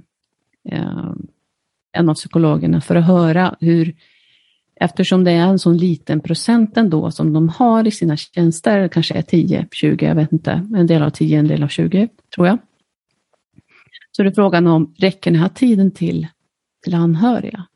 en 1.97 2.09
av 2.09 2.13
psykologerna 2.13 2.81
för 2.81 2.95
att 2.95 3.05
höra 3.05 3.55
hur, 3.59 3.95
eftersom 4.75 5.23
det 5.23 5.31
är 5.31 5.47
en 5.47 5.59
sån 5.59 5.77
liten 5.77 6.19
procent 6.19 6.77
ändå 6.77 7.11
som 7.11 7.33
de 7.33 7.49
har 7.49 7.87
i 7.87 7.91
sina 7.91 8.17
tjänster, 8.17 8.87
kanske 8.87 9.13
är 9.13 9.21
10, 9.21 9.67
20, 9.71 10.05
jag 10.05 10.15
vet 10.15 10.31
inte, 10.31 10.51
en 10.75 10.87
del 10.87 11.03
av 11.03 11.09
10, 11.09 11.39
en 11.39 11.47
del 11.47 11.63
av 11.63 11.67
20, 11.67 12.07
tror 12.35 12.47
jag. 12.47 12.57
Så 14.11 14.23
det 14.23 14.29
är 14.29 14.33
frågan 14.33 14.67
om, 14.67 14.93
räcker 14.97 15.31
den 15.31 15.41
här 15.41 15.49
tiden 15.49 15.91
till, 15.91 16.27
till 16.83 16.93
anhöriga? 16.95 17.67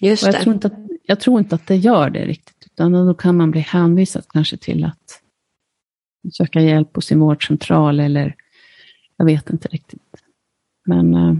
Just 0.00 0.26
jag, 0.26 0.40
tror 0.40 0.54
inte 0.54 0.66
att, 0.66 0.78
jag 1.02 1.20
tror 1.20 1.38
inte 1.38 1.54
att 1.54 1.66
det 1.66 1.76
gör 1.76 2.10
det 2.10 2.26
riktigt, 2.26 2.66
utan 2.66 2.92
då 2.92 3.14
kan 3.14 3.36
man 3.36 3.50
bli 3.50 3.60
hänvisad 3.60 4.24
kanske 4.28 4.56
till 4.56 4.84
att 4.84 5.22
söka 6.32 6.60
hjälp 6.60 6.92
på 6.92 7.00
sin 7.00 7.20
vårdcentral 7.20 8.00
eller 8.00 8.34
jag 9.16 9.24
vet 9.24 9.50
inte 9.50 9.68
riktigt. 9.68 10.22
Men 10.86 11.14
eh, 11.14 11.34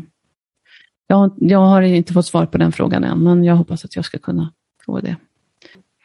jag, 1.10 1.32
jag 1.36 1.58
har 1.58 1.82
inte 1.82 2.12
fått 2.12 2.26
svar 2.26 2.46
på 2.46 2.58
den 2.58 2.72
frågan 2.72 3.04
än, 3.04 3.18
men 3.24 3.44
jag 3.44 3.56
hoppas 3.56 3.84
att 3.84 3.96
jag 3.96 4.04
ska 4.04 4.18
kunna 4.18 4.52
få 4.86 5.00
det. 5.00 5.16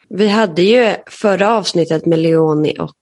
Vi 0.08 0.28
hade 0.28 0.62
ju 0.62 0.94
förra 1.06 1.56
avsnittet 1.56 2.06
med 2.06 2.18
Leonie 2.18 2.78
och 2.78 2.96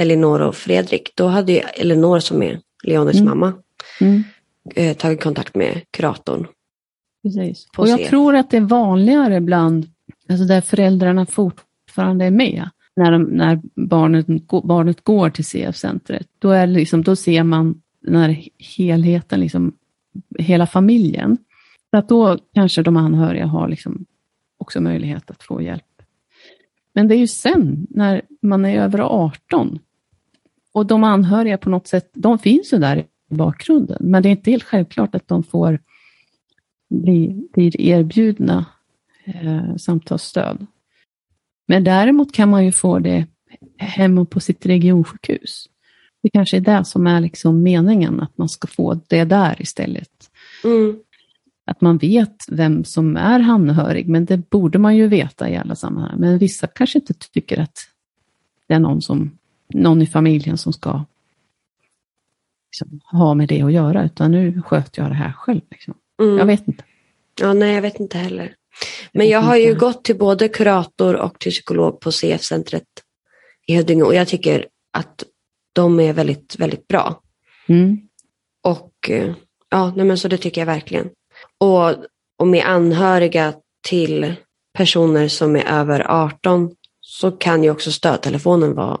Elinor 0.00 0.40
och 0.40 0.54
Fredrik. 0.54 1.12
Då 1.16 1.26
hade 1.26 1.52
ju 1.52 1.58
Elinor 1.58 2.18
som 2.18 2.42
är 2.42 2.60
Leonies 2.84 3.16
Mm. 3.20 3.28
mamma 3.28 3.52
Mm, 4.00 4.22
eh, 4.74 4.96
tagit 4.96 5.22
kontakt 5.22 5.54
med 5.54 5.80
kuratorn. 5.90 6.46
precis. 7.22 7.66
Och 7.76 7.88
jag 7.88 8.04
tror 8.04 8.34
att 8.36 8.50
det 8.50 8.56
är 8.56 8.60
vanligare 8.60 9.40
bland, 9.40 9.86
alltså 10.28 10.44
där 10.46 10.60
föräldrarna 10.60 11.26
fortfarande 11.26 12.24
är 12.24 12.30
med, 12.30 12.68
när, 12.96 13.12
de, 13.12 13.22
när 13.22 13.60
barnet, 13.74 14.26
barnet 14.64 15.04
går 15.04 15.30
till 15.30 15.44
CF-centret. 15.44 16.26
Då, 16.38 16.50
är 16.50 16.66
liksom, 16.66 17.02
då 17.02 17.16
ser 17.16 17.42
man 17.42 17.80
när 18.02 18.48
helheten, 18.76 19.40
liksom, 19.40 19.72
hela 20.38 20.66
familjen. 20.66 21.36
Så 21.90 21.96
att 21.96 22.08
då 22.08 22.38
kanske 22.54 22.82
de 22.82 22.96
anhöriga 22.96 23.46
har 23.46 23.68
liksom 23.68 24.04
också 24.58 24.80
möjlighet 24.80 25.30
att 25.30 25.42
få 25.42 25.62
hjälp. 25.62 25.84
Men 26.94 27.08
det 27.08 27.14
är 27.14 27.18
ju 27.18 27.26
sen, 27.26 27.86
när 27.90 28.22
man 28.42 28.64
är 28.64 28.80
över 28.80 28.98
18, 28.98 29.78
och 30.72 30.86
de 30.86 31.04
anhöriga 31.04 31.58
på 31.58 31.70
något 31.70 31.86
sätt, 31.86 32.10
de 32.12 32.38
finns 32.38 32.72
ju 32.72 32.78
där 32.78 32.96
i 32.96 33.34
bakgrunden. 33.34 33.98
Men 34.00 34.22
det 34.22 34.28
är 34.28 34.30
inte 34.30 34.50
helt 34.50 34.62
självklart 34.62 35.14
att 35.14 35.28
de 35.28 35.42
får 35.42 35.78
bli, 36.90 37.48
blir 37.52 37.80
erbjudna 37.80 38.66
eh, 39.24 39.76
samtalsstöd. 39.76 40.66
Men 41.66 41.84
däremot 41.84 42.34
kan 42.34 42.50
man 42.50 42.64
ju 42.64 42.72
få 42.72 42.98
det 42.98 43.26
hemma 43.78 44.24
på 44.24 44.40
sitt 44.40 44.66
regionsjukhus. 44.66 45.68
Det 46.24 46.30
kanske 46.30 46.56
är 46.56 46.60
det 46.60 46.84
som 46.84 47.06
är 47.06 47.20
liksom 47.20 47.62
meningen, 47.62 48.20
att 48.20 48.38
man 48.38 48.48
ska 48.48 48.68
få 48.68 49.00
det 49.06 49.24
där 49.24 49.62
istället. 49.62 50.30
Mm. 50.64 50.96
Att 51.64 51.80
man 51.80 51.98
vet 51.98 52.44
vem 52.48 52.84
som 52.84 53.16
är 53.16 53.40
anhörig, 53.40 54.08
men 54.08 54.24
det 54.24 54.50
borde 54.50 54.78
man 54.78 54.96
ju 54.96 55.08
veta 55.08 55.50
i 55.50 55.56
alla 55.56 55.74
sammanhang. 55.74 56.20
Men 56.20 56.38
vissa 56.38 56.66
kanske 56.66 56.98
inte 56.98 57.14
tycker 57.14 57.60
att 57.60 57.78
det 58.66 58.74
är 58.74 58.78
någon, 58.78 59.02
som, 59.02 59.38
någon 59.68 60.02
i 60.02 60.06
familjen 60.06 60.58
som 60.58 60.72
ska 60.72 61.04
liksom, 62.70 63.00
ha 63.12 63.34
med 63.34 63.48
det 63.48 63.62
att 63.62 63.72
göra, 63.72 64.04
utan 64.04 64.30
nu 64.30 64.62
sköter 64.62 65.02
jag 65.02 65.10
det 65.10 65.14
här 65.14 65.32
själv. 65.32 65.60
Liksom. 65.70 65.94
Mm. 66.22 66.38
Jag 66.38 66.46
vet 66.46 66.68
inte. 66.68 66.84
Ja, 67.40 67.52
nej, 67.52 67.74
jag 67.74 67.82
vet 67.82 68.00
inte 68.00 68.18
heller. 68.18 68.54
Men 69.12 69.28
jag 69.28 69.40
har 69.40 69.56
ju 69.56 69.74
gått 69.74 70.04
till 70.04 70.18
både 70.18 70.48
kurator 70.48 71.16
och 71.16 71.38
till 71.38 71.52
psykolog 71.52 72.00
på 72.00 72.12
CF-centret 72.12 72.88
i 73.66 73.76
Huddinge 73.76 74.02
och 74.02 74.14
jag 74.14 74.28
tycker 74.28 74.66
att 74.90 75.24
de 75.74 76.00
är 76.00 76.12
väldigt, 76.12 76.56
väldigt 76.58 76.88
bra. 76.88 77.20
Mm. 77.66 77.98
Och 78.62 79.10
eh, 79.10 79.34
ja, 79.70 79.92
nej, 79.96 80.04
men 80.04 80.18
så 80.18 80.28
det 80.28 80.38
tycker 80.38 80.60
jag 80.60 80.66
verkligen. 80.66 81.10
Och, 81.58 81.94
och 82.38 82.46
med 82.46 82.66
anhöriga 82.66 83.54
till 83.88 84.34
personer 84.72 85.28
som 85.28 85.56
är 85.56 85.64
över 85.64 86.06
18 86.10 86.74
så 87.00 87.32
kan 87.32 87.64
ju 87.64 87.70
också 87.70 87.92
stödtelefonen 87.92 88.74
vara 88.74 89.00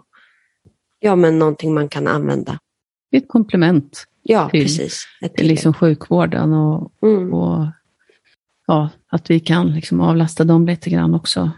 ja, 1.00 1.16
men 1.16 1.38
någonting 1.38 1.74
man 1.74 1.88
kan 1.88 2.06
använda. 2.06 2.58
Ett 3.12 3.28
komplement 3.28 4.06
Ja, 4.26 4.48
Till- 4.48 4.62
precis. 4.62 5.06
Till 5.36 5.46
liksom 5.46 5.74
sjukvården 5.74 6.52
och, 6.52 6.92
mm. 7.02 7.34
och 7.34 7.66
ja, 8.66 8.88
att 9.08 9.30
vi 9.30 9.40
kan 9.40 9.74
liksom 9.74 10.00
avlasta 10.00 10.44
dem 10.44 10.66
lite 10.66 10.90
grann 10.90 11.14
också. 11.14 11.50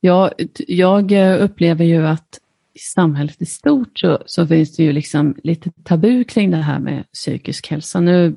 Jag, 0.00 0.30
jag 0.66 1.12
eh, 1.12 1.44
upplever 1.44 1.84
ju 1.84 2.06
att 2.06 2.40
i 2.76 2.78
samhället 2.78 3.42
i 3.42 3.46
stort 3.46 3.98
så, 3.98 4.18
så 4.26 4.46
finns 4.46 4.76
det 4.76 4.82
ju 4.82 4.92
liksom 4.92 5.34
lite 5.42 5.70
tabu 5.84 6.24
kring 6.24 6.50
det 6.50 6.56
här 6.56 6.78
med 6.78 7.12
psykisk 7.12 7.70
hälsa. 7.70 8.00
Nu, 8.00 8.36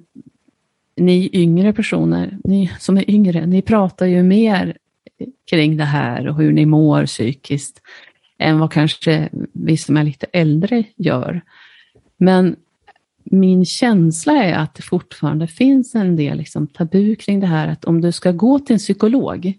ni 0.96 1.30
yngre 1.34 1.74
personer, 1.74 2.38
ni 2.44 2.72
som 2.80 2.98
är 2.98 3.10
yngre, 3.10 3.46
ni 3.46 3.62
pratar 3.62 4.06
ju 4.06 4.24
mer 4.24 4.78
kring 5.50 5.78
det 5.78 5.84
här 5.84 6.28
och 6.28 6.36
hur 6.36 6.52
ni 6.52 6.66
mår 6.66 7.06
psykiskt 7.06 7.82
än 8.38 8.60
vad 8.60 8.72
kanske 8.72 9.30
vi 9.54 9.78
som 9.78 9.98
är 9.98 10.04
lite 10.04 10.26
äldre 10.34 10.84
gör. 10.96 11.42
Men 12.18 12.56
min 13.24 13.66
känsla 13.66 14.44
är 14.44 14.54
att 14.54 14.76
det 14.76 14.84
fortfarande 14.84 15.48
finns 15.48 15.96
en 15.96 16.16
del 16.16 16.38
liksom 16.38 16.68
tabu 16.68 17.16
kring 17.16 17.40
det 17.40 17.48
här 17.48 17.68
att 17.68 17.86
om 17.86 18.02
du 18.02 18.12
ska 18.12 18.32
gå 18.32 18.60
till 18.60 18.74
en 18.74 18.80
psykolog, 18.80 19.54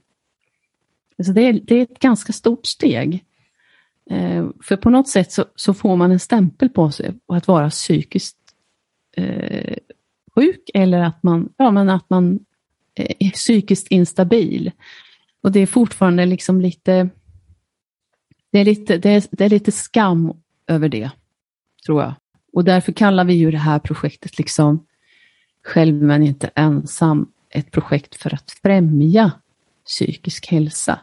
alltså 1.19 1.33
det, 1.33 1.43
är, 1.43 1.53
det 1.53 1.75
är 1.75 1.83
ett 1.83 1.99
ganska 1.99 2.33
stort 2.33 2.66
steg. 2.66 3.25
Eh, 4.11 4.46
för 4.62 4.77
på 4.77 4.90
något 4.90 5.09
sätt 5.09 5.33
så, 5.33 5.44
så 5.55 5.75
får 5.75 5.96
man 5.96 6.11
en 6.11 6.20
stämpel 6.20 6.68
på 6.68 6.90
sig 6.90 7.14
att 7.27 7.49
vara 7.49 7.70
psykiskt 7.70 8.37
eh, 9.16 9.77
sjuk 10.35 10.70
eller 10.75 11.01
att 11.01 11.23
man, 11.23 11.53
ja, 11.57 11.70
men 11.70 11.88
att 11.88 12.11
man 12.11 12.38
eh, 12.94 13.14
är 13.18 13.31
psykiskt 13.31 13.87
instabil. 13.88 14.73
Och 15.42 15.53
det 15.53 15.61
är 15.61 15.66
fortfarande 15.66 16.27
liksom 16.27 16.61
lite, 16.61 17.09
det 18.53 18.59
är 18.59 18.64
lite, 18.64 18.99
det 18.99 19.11
är, 19.11 19.25
det 19.31 19.44
är 19.44 19.51
lite 19.51 19.73
skam 19.73 20.33
över 20.66 20.88
det, 20.88 21.11
tror 21.87 22.03
jag. 22.03 22.14
Och 22.53 22.64
därför 22.64 22.92
kallar 22.92 23.25
vi 23.25 23.35
ju 23.35 23.51
det 23.51 23.59
här 23.59 23.79
projektet 23.79 24.38
liksom 24.38 24.87
Själv 25.62 25.94
men 26.03 26.23
inte 26.23 26.51
ensam, 26.55 27.33
ett 27.51 27.70
projekt 27.70 28.14
för 28.14 28.35
att 28.35 28.51
främja 28.51 29.33
psykisk 29.87 30.46
hälsa. 30.46 31.01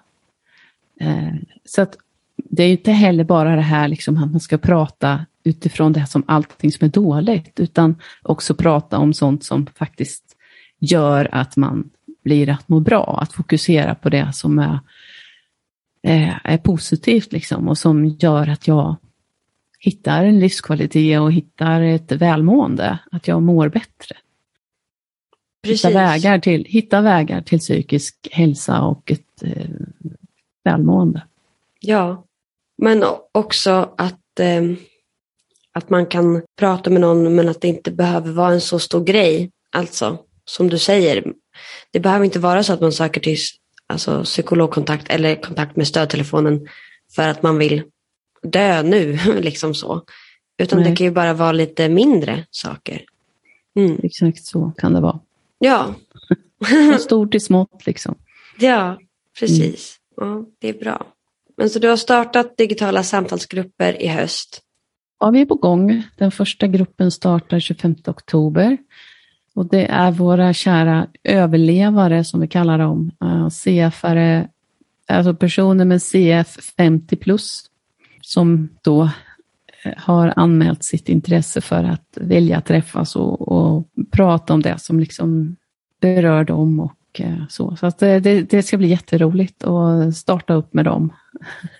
Eh, 1.00 1.34
så 1.66 1.82
att 1.82 1.98
det 2.38 2.64
är 2.64 2.72
inte 2.72 2.92
heller 2.92 3.24
bara 3.24 3.56
det 3.56 3.62
här 3.62 3.88
liksom 3.88 4.24
att 4.24 4.32
man 4.32 4.40
ska 4.40 4.58
prata 4.58 5.26
utifrån 5.44 5.94
det 5.94 6.06
som 6.06 6.24
allting 6.28 6.72
som 6.72 6.86
är 6.86 6.92
dåligt, 6.92 7.60
utan 7.60 7.96
också 8.22 8.56
prata 8.56 8.98
om 8.98 9.14
sånt 9.14 9.44
som 9.44 9.66
faktiskt 9.66 10.24
gör 10.80 11.30
att 11.32 11.58
man 11.58 11.90
blir 12.24 12.50
att 12.50 12.70
må 12.70 12.80
bra, 12.80 13.20
att 13.22 13.34
fokusera 13.34 13.96
på 13.96 14.10
det 14.10 14.34
som 14.34 14.60
är, 14.60 14.80
eh, 16.04 16.34
är 16.44 16.58
positivt 16.58 17.32
liksom 17.32 17.68
och 17.68 17.78
som 17.78 18.06
gör 18.06 18.48
att 18.48 18.68
jag 18.68 18.96
hittar 19.80 20.26
en 20.26 20.40
livskvalitet 20.40 21.20
och 21.20 21.32
hittar 21.32 21.82
ett 21.82 22.12
välmående, 22.12 23.00
att 23.12 23.28
jag 23.28 23.42
mår 23.42 23.70
bättre. 23.70 24.16
Hitta 25.64 25.90
vägar, 25.90 26.40
till, 26.40 26.66
hitta 26.66 27.02
vägar 27.02 27.42
till 27.42 27.60
psykisk 27.60 28.28
hälsa 28.32 28.82
och 28.82 29.12
ett 29.12 29.44
eh, 29.44 29.70
välmående. 30.64 31.22
Ja, 31.80 32.27
men 32.78 33.04
också 33.32 33.94
att, 33.98 34.40
eh, 34.40 34.64
att 35.74 35.90
man 35.90 36.06
kan 36.06 36.42
prata 36.60 36.90
med 36.90 37.02
någon 37.02 37.36
men 37.36 37.50
att 37.50 37.62
det 37.62 37.68
inte 37.68 37.92
behöver 37.92 38.32
vara 38.32 38.54
en 38.54 38.62
så 38.62 38.80
stor 38.80 39.04
grej. 39.04 39.52
Alltså, 39.72 40.18
som 40.46 40.70
du 40.70 40.78
säger, 40.78 41.34
det 41.92 42.00
behöver 42.00 42.26
inte 42.26 42.40
vara 42.40 42.64
så 42.64 42.74
att 42.74 42.82
man 42.82 42.92
söker 42.92 43.22
till 43.22 43.38
alltså, 43.88 44.24
psykologkontakt 44.24 45.10
eller 45.10 45.42
kontakt 45.42 45.76
med 45.76 45.88
stödtelefonen 45.88 46.68
för 47.16 47.28
att 47.28 47.44
man 47.44 47.58
vill 47.58 47.84
dö 48.44 48.84
nu, 48.84 49.20
liksom 49.42 49.74
så. 49.74 50.04
Utan 50.58 50.80
Nej. 50.80 50.90
det 50.90 50.96
kan 50.96 51.06
ju 51.06 51.12
bara 51.12 51.34
vara 51.34 51.52
lite 51.52 51.90
mindre 51.90 52.46
saker. 52.52 53.06
Mm. 53.76 54.00
Exakt 54.04 54.46
så 54.46 54.72
kan 54.78 54.94
det 54.94 55.02
vara. 55.02 55.20
Ja, 55.60 55.96
Från 56.66 57.00
stort 57.00 57.32
till 57.32 57.42
smått 57.42 57.86
liksom. 57.86 58.16
ja, 58.60 59.00
precis. 59.40 60.00
Ja, 60.16 60.46
det 60.60 60.70
är 60.70 60.74
bra. 60.74 61.06
Men 61.58 61.70
så 61.70 61.80
du 61.80 61.90
har 61.90 61.98
startat 61.98 62.58
digitala 62.58 63.04
samtalsgrupper 63.04 64.02
i 64.02 64.08
höst. 64.08 64.62
Ja, 65.20 65.30
vi 65.30 65.42
är 65.42 65.46
på 65.46 65.56
gång. 65.56 66.04
Den 66.18 66.32
första 66.32 66.68
gruppen 66.68 67.12
startar 67.12 67.60
25 67.60 67.96
oktober. 68.08 68.78
Och 69.54 69.66
det 69.66 69.86
är 69.86 70.12
våra 70.12 70.54
kära 70.54 71.08
överlevare 71.24 72.24
som 72.24 72.42
vi 72.42 72.48
kallar 72.48 72.78
dem. 72.78 73.12
Eh, 73.22 73.48
CF-are, 73.48 74.48
alltså 75.08 75.36
personer 75.36 75.86
med 75.86 76.02
CF 76.02 76.58
50 76.78 77.16
plus 77.16 77.66
som 78.22 78.70
då 78.82 79.04
eh, 79.84 79.94
har 79.98 80.34
anmält 80.36 80.84
sitt 80.84 81.10
intresse 81.10 81.62
för 81.62 81.84
att 81.84 82.18
vilja 82.22 82.62
träffas 82.62 83.16
och, 83.16 83.42
och 83.48 83.88
prata 84.12 84.54
om 84.54 84.62
det 84.62 84.80
som 84.80 85.00
liksom 85.00 85.56
berör 86.02 86.44
dem 86.44 86.80
och 86.80 86.97
eh, 87.22 87.48
så. 87.50 87.76
Så 87.76 87.86
att 87.86 88.00
det, 88.00 88.20
det, 88.50 88.64
ska 88.64 88.78
bli 88.78 88.88
jätteroligt 88.88 89.64
att 89.64 90.16
starta 90.16 90.54
upp 90.54 90.74
med 90.74 90.86
dem. 90.86 91.14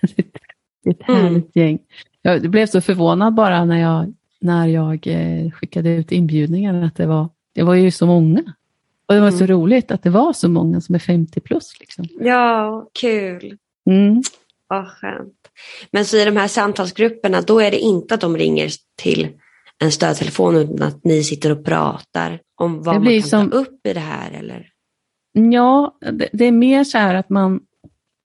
det 0.14 0.90
är 0.90 0.90
ett 0.90 1.08
Mm. 1.08 1.20
härligt 1.24 1.56
gäng. 1.56 1.78
Jag 2.22 2.50
blev 2.50 2.66
så 2.66 2.80
förvånad 2.80 3.34
bara 3.34 3.64
när 3.64 3.78
jag, 3.80 4.14
när 4.40 4.66
jag 4.66 5.06
eh, 5.06 5.50
skickade 5.50 5.90
ut 5.90 6.12
inbjudningar 6.12 6.82
att 6.82 6.96
det 6.96 7.06
var, 7.06 7.28
det 7.54 7.62
var 7.62 7.74
ju 7.74 7.90
så 7.90 8.06
många. 8.06 8.40
Och 9.06 9.14
det 9.14 9.20
var 9.20 9.30
så 9.30 9.44
Mm. 9.44 9.48
roligt 9.48 9.90
att 9.90 10.02
det 10.02 10.10
var 10.10 10.32
så 10.32 10.48
många 10.48 10.80
som 10.80 10.94
är 10.94 10.98
50 10.98 11.40
plus. 11.40 11.80
Liksom. 11.80 12.06
Ja, 12.20 12.88
kul. 13.00 13.56
Mm. 13.90 14.22
Vad 14.66 14.88
skönt. 14.88 15.34
Men 15.90 16.04
så 16.04 16.16
i 16.16 16.24
de 16.24 16.36
här 16.36 16.48
samtalsgrupperna, 16.48 17.40
då 17.40 17.60
är 17.60 17.70
det 17.70 17.78
inte 17.78 18.14
att 18.14 18.20
de 18.20 18.36
ringer 18.36 18.70
till 18.96 19.28
en 19.78 19.92
stödtelefon 19.92 20.56
utan 20.56 20.82
att 20.88 21.04
ni 21.04 21.22
sitter 21.24 21.52
och 21.52 21.64
pratar 21.64 22.40
om 22.56 22.82
vad 22.82 22.94
man 23.02 23.12
kan 23.12 23.22
som- 23.22 23.50
ta 23.50 23.56
upp 23.56 23.86
i 23.86 23.92
det 23.92 24.00
här 24.00 24.30
eller? 24.32 24.66
Ja, 25.32 25.98
det, 26.00 26.28
det 26.32 26.44
är 26.44 26.52
mer 26.52 26.84
så 26.84 26.98
här 26.98 27.14
att 27.14 27.28
man, 27.28 27.60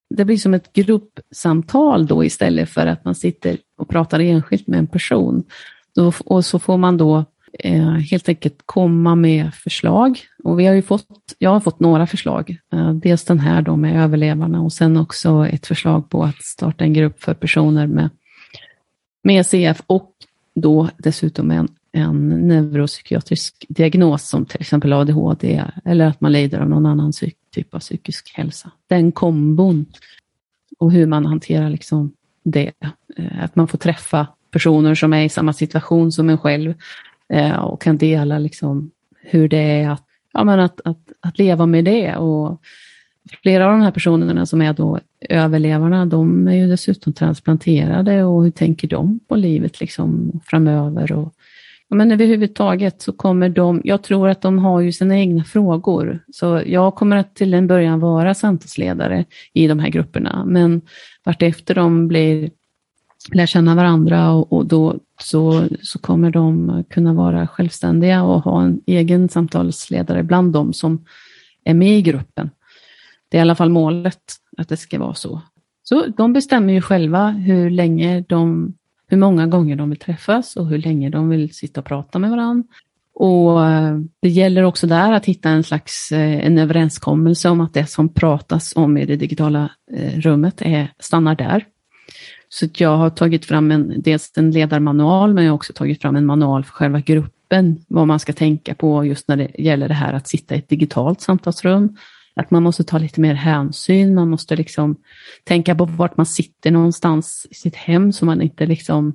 det 0.10 0.26
blir 0.26 0.38
som 0.38 0.54
ett 0.54 0.74
gruppsamtal 0.74 2.08
då 2.08 2.24
istället 2.24 2.70
för 2.70 2.88
att 2.88 3.06
man 3.06 3.16
sitter 3.16 3.58
och 3.78 3.89
pratar 3.89 4.20
enskilt 4.20 4.68
med 4.68 4.80
en 4.80 4.88
person. 4.88 5.44
Då, 5.96 6.12
och 6.26 6.46
så 6.46 6.60
får 6.60 6.78
man 6.78 6.98
då 6.98 7.26
eh, 7.60 7.92
helt 7.92 8.30
enkelt 8.30 8.58
komma 8.66 9.16
med 9.16 9.54
förslag. 9.54 10.20
Och 10.44 10.60
vi 10.60 10.66
har 10.66 10.74
ju 10.74 10.82
fått, 10.82 11.36
jag 11.38 11.50
har 11.50 11.60
fått 11.60 11.80
några 11.80 12.08
förslag. 12.08 12.58
Eh, 12.74 12.94
dels 12.94 13.24
den 13.26 13.39
här 13.39 13.62
då 13.62 13.76
med 13.76 14.04
överlevarna 14.04 14.62
och 14.62 14.74
sen 14.74 14.98
också 14.98 15.48
ett 15.48 15.68
förslag 15.68 16.10
på 16.10 16.24
att 16.24 16.44
starta 16.44 16.84
en 16.84 16.94
grupp 16.94 17.24
för 17.24 17.34
personer 17.34 17.88
med, 17.88 18.10
med 19.24 19.46
CF 19.46 19.82
och 19.88 20.12
då 20.56 20.89
dessutom 20.98 21.52
en, 21.52 21.68
en 21.94 22.48
neuropsykiatrisk 22.48 23.66
diagnos 23.70 24.30
som 24.30 24.46
till 24.46 24.62
exempel 24.62 24.94
ADHD 24.94 25.64
eller 25.86 26.08
att 26.08 26.22
man 26.22 26.32
lider 26.32 26.60
av 26.60 26.70
någon 26.70 26.86
annan 26.86 27.14
typ 27.56 27.74
av 27.74 27.80
psykisk 27.80 28.34
hälsa. 28.36 28.72
Den 28.88 29.12
kombon 29.12 29.86
och 30.80 30.92
hur 30.92 31.08
man 31.08 31.26
hanterar 31.26 31.70
liksom 31.70 32.14
det. 32.44 32.72
Eh, 33.18 33.44
att 33.44 33.56
man 33.56 33.68
får 33.68 33.78
träffa 33.78 34.28
personer 34.52 34.96
som 34.96 35.14
är 35.14 35.24
i 35.24 35.30
samma 35.30 35.54
situation 35.54 36.12
som 36.12 36.30
en 36.30 36.38
själv 36.38 36.74
eh, 37.30 37.56
och 37.56 37.82
kan 37.82 37.98
dela 37.98 38.40
liksom 38.40 38.92
hur 39.22 39.50
det 39.50 39.82
är 39.82 39.90
att, 39.90 40.04
ja, 40.34 40.44
men 40.44 40.60
att, 40.60 40.82
att, 40.86 41.12
att 41.20 41.38
leva 41.38 41.66
med 41.66 41.86
det. 41.86 42.16
Och 42.16 42.62
flera 43.44 43.66
av 43.66 43.72
de 43.72 43.82
här 43.82 43.92
personerna 43.92 44.46
som 44.46 44.62
är 44.62 44.74
då 44.74 45.00
överlevarna, 45.30 46.06
de 46.06 46.48
är 46.48 46.56
ju 46.56 46.68
dessutom 46.68 47.14
transplanterade 47.14 48.24
och 48.24 48.44
hur 48.44 48.52
tänker 48.52 48.88
de 48.88 49.20
på 49.28 49.36
livet 49.36 49.80
liksom 49.80 50.40
framöver? 50.46 51.12
Och, 51.12 51.34
men 51.94 52.12
överhuvudtaget 52.12 53.02
så 53.02 53.12
kommer 53.12 53.50
de, 53.50 53.82
jag 53.84 54.04
tror 54.04 54.30
att 54.30 54.42
de 54.42 54.60
har 54.60 54.82
ju 54.82 54.92
sina 54.92 55.18
egna 55.18 55.44
frågor. 55.44 56.20
Så 56.34 56.62
jag 56.66 56.96
kommer 56.96 57.18
att 57.18 57.36
till 57.36 57.54
en 57.54 57.68
början 57.68 58.00
vara 58.00 58.34
samtalsledare 58.34 59.26
i 59.54 59.68
de 59.68 59.80
här 59.80 59.90
grupperna. 59.90 60.46
Men 60.46 60.82
vartefter 61.26 61.76
de 61.76 62.08
blir, 62.08 62.52
lär 63.34 63.46
känna 63.46 63.76
varandra 63.76 64.32
och, 64.32 64.54
och 64.54 64.66
då 64.66 64.96
så, 65.22 65.68
så 65.82 66.00
kommer 66.00 66.32
de 66.32 66.84
kunna 66.90 67.14
vara 67.14 67.48
självständiga 67.48 68.24
och 68.24 68.44
ha 68.44 68.64
en 68.64 68.82
egen 68.86 69.30
samtalsledare 69.30 70.24
bland 70.24 70.54
dem 70.54 70.74
som 70.74 71.06
är 71.64 71.74
med 71.74 71.98
i 71.98 72.02
gruppen. 72.02 72.50
Det 73.30 73.38
är 73.38 73.40
i 73.40 73.42
alla 73.42 73.56
fall 73.56 73.70
målet, 73.70 74.22
att 74.58 74.70
det 74.70 74.78
ska 74.78 75.00
vara 75.00 75.14
så. 75.14 75.42
Så 75.84 76.06
de 76.08 76.34
bestämmer 76.34 76.74
ju 76.74 76.82
själva 76.82 77.30
hur 77.30 77.70
länge 77.70 78.24
de 78.28 78.74
hur 79.13 79.19
många 79.19 79.47
gånger 79.47 79.76
de 79.76 79.89
vill 79.89 79.99
träffas 79.99 80.56
och 80.56 80.67
hur 80.67 80.78
länge 80.78 81.10
de 81.10 81.30
vill 81.30 81.54
sitta 81.54 81.80
och 81.80 81.86
prata 81.86 82.19
med 82.19 82.30
varandra. 82.32 82.67
Och 83.15 83.65
eh, 83.65 83.97
det 84.21 84.30
gäller 84.30 84.63
också 84.63 84.88
där 84.88 85.12
att 85.12 85.26
hitta 85.26 85.49
en 85.49 85.63
slags 85.63 86.12
eh, 86.12 86.45
en 86.45 86.58
överenskommelse 86.58 87.49
om 87.49 87.62
att 87.62 87.73
det 87.73 87.86
som 87.86 88.13
pratas 88.13 88.73
om 88.76 88.97
i 88.97 89.06
det 89.06 89.15
digitala 89.15 89.69
eh, 89.93 90.19
rummet 90.19 90.62
är, 90.62 90.88
stannar 90.99 91.36
där. 91.36 91.65
Så 92.49 92.67
jag 92.78 92.97
har 92.97 93.10
tagit 93.10 93.45
fram 93.45 93.71
en, 93.71 94.02
dels 94.02 94.32
en 94.38 94.52
ledarmanual, 94.52 95.34
men 95.34 95.43
jag 95.43 95.52
har 95.52 95.56
också 95.56 95.73
tagit 95.73 96.02
fram 96.02 96.15
en 96.15 96.26
manual 96.26 96.63
för 96.63 96.71
själva 96.71 96.99
gruppen, 96.99 97.86
vad 97.88 98.08
man 98.08 98.19
ska 98.19 98.34
tänka 98.34 98.76
på 98.76 99.06
just 99.06 99.28
när 99.28 99.38
det 99.38 99.52
gäller 99.58 99.88
det 99.88 99.93
här 99.93 100.13
att 100.13 100.28
sitta 100.28 100.56
i 100.56 100.58
ett 100.58 100.69
digitalt 100.69 101.21
samtalsrum. 101.21 101.97
Att 102.36 102.52
man 102.52 102.63
måste 102.63 102.84
ta 102.84 102.98
lite 102.98 103.22
mer 103.22 103.34
hänsyn, 103.34 104.15
man 104.15 104.30
måste 104.30 104.56
liksom 104.56 104.96
tänka 105.43 105.76
på 105.76 105.86
vart 105.86 106.17
man 106.17 106.26
sitter 106.26 106.72
någonstans 106.72 107.48
i 107.50 107.54
sitt 107.54 107.76
hem 107.76 108.13
så 108.13 108.26
man 108.26 108.41
inte 108.41 108.65
liksom 108.65 109.13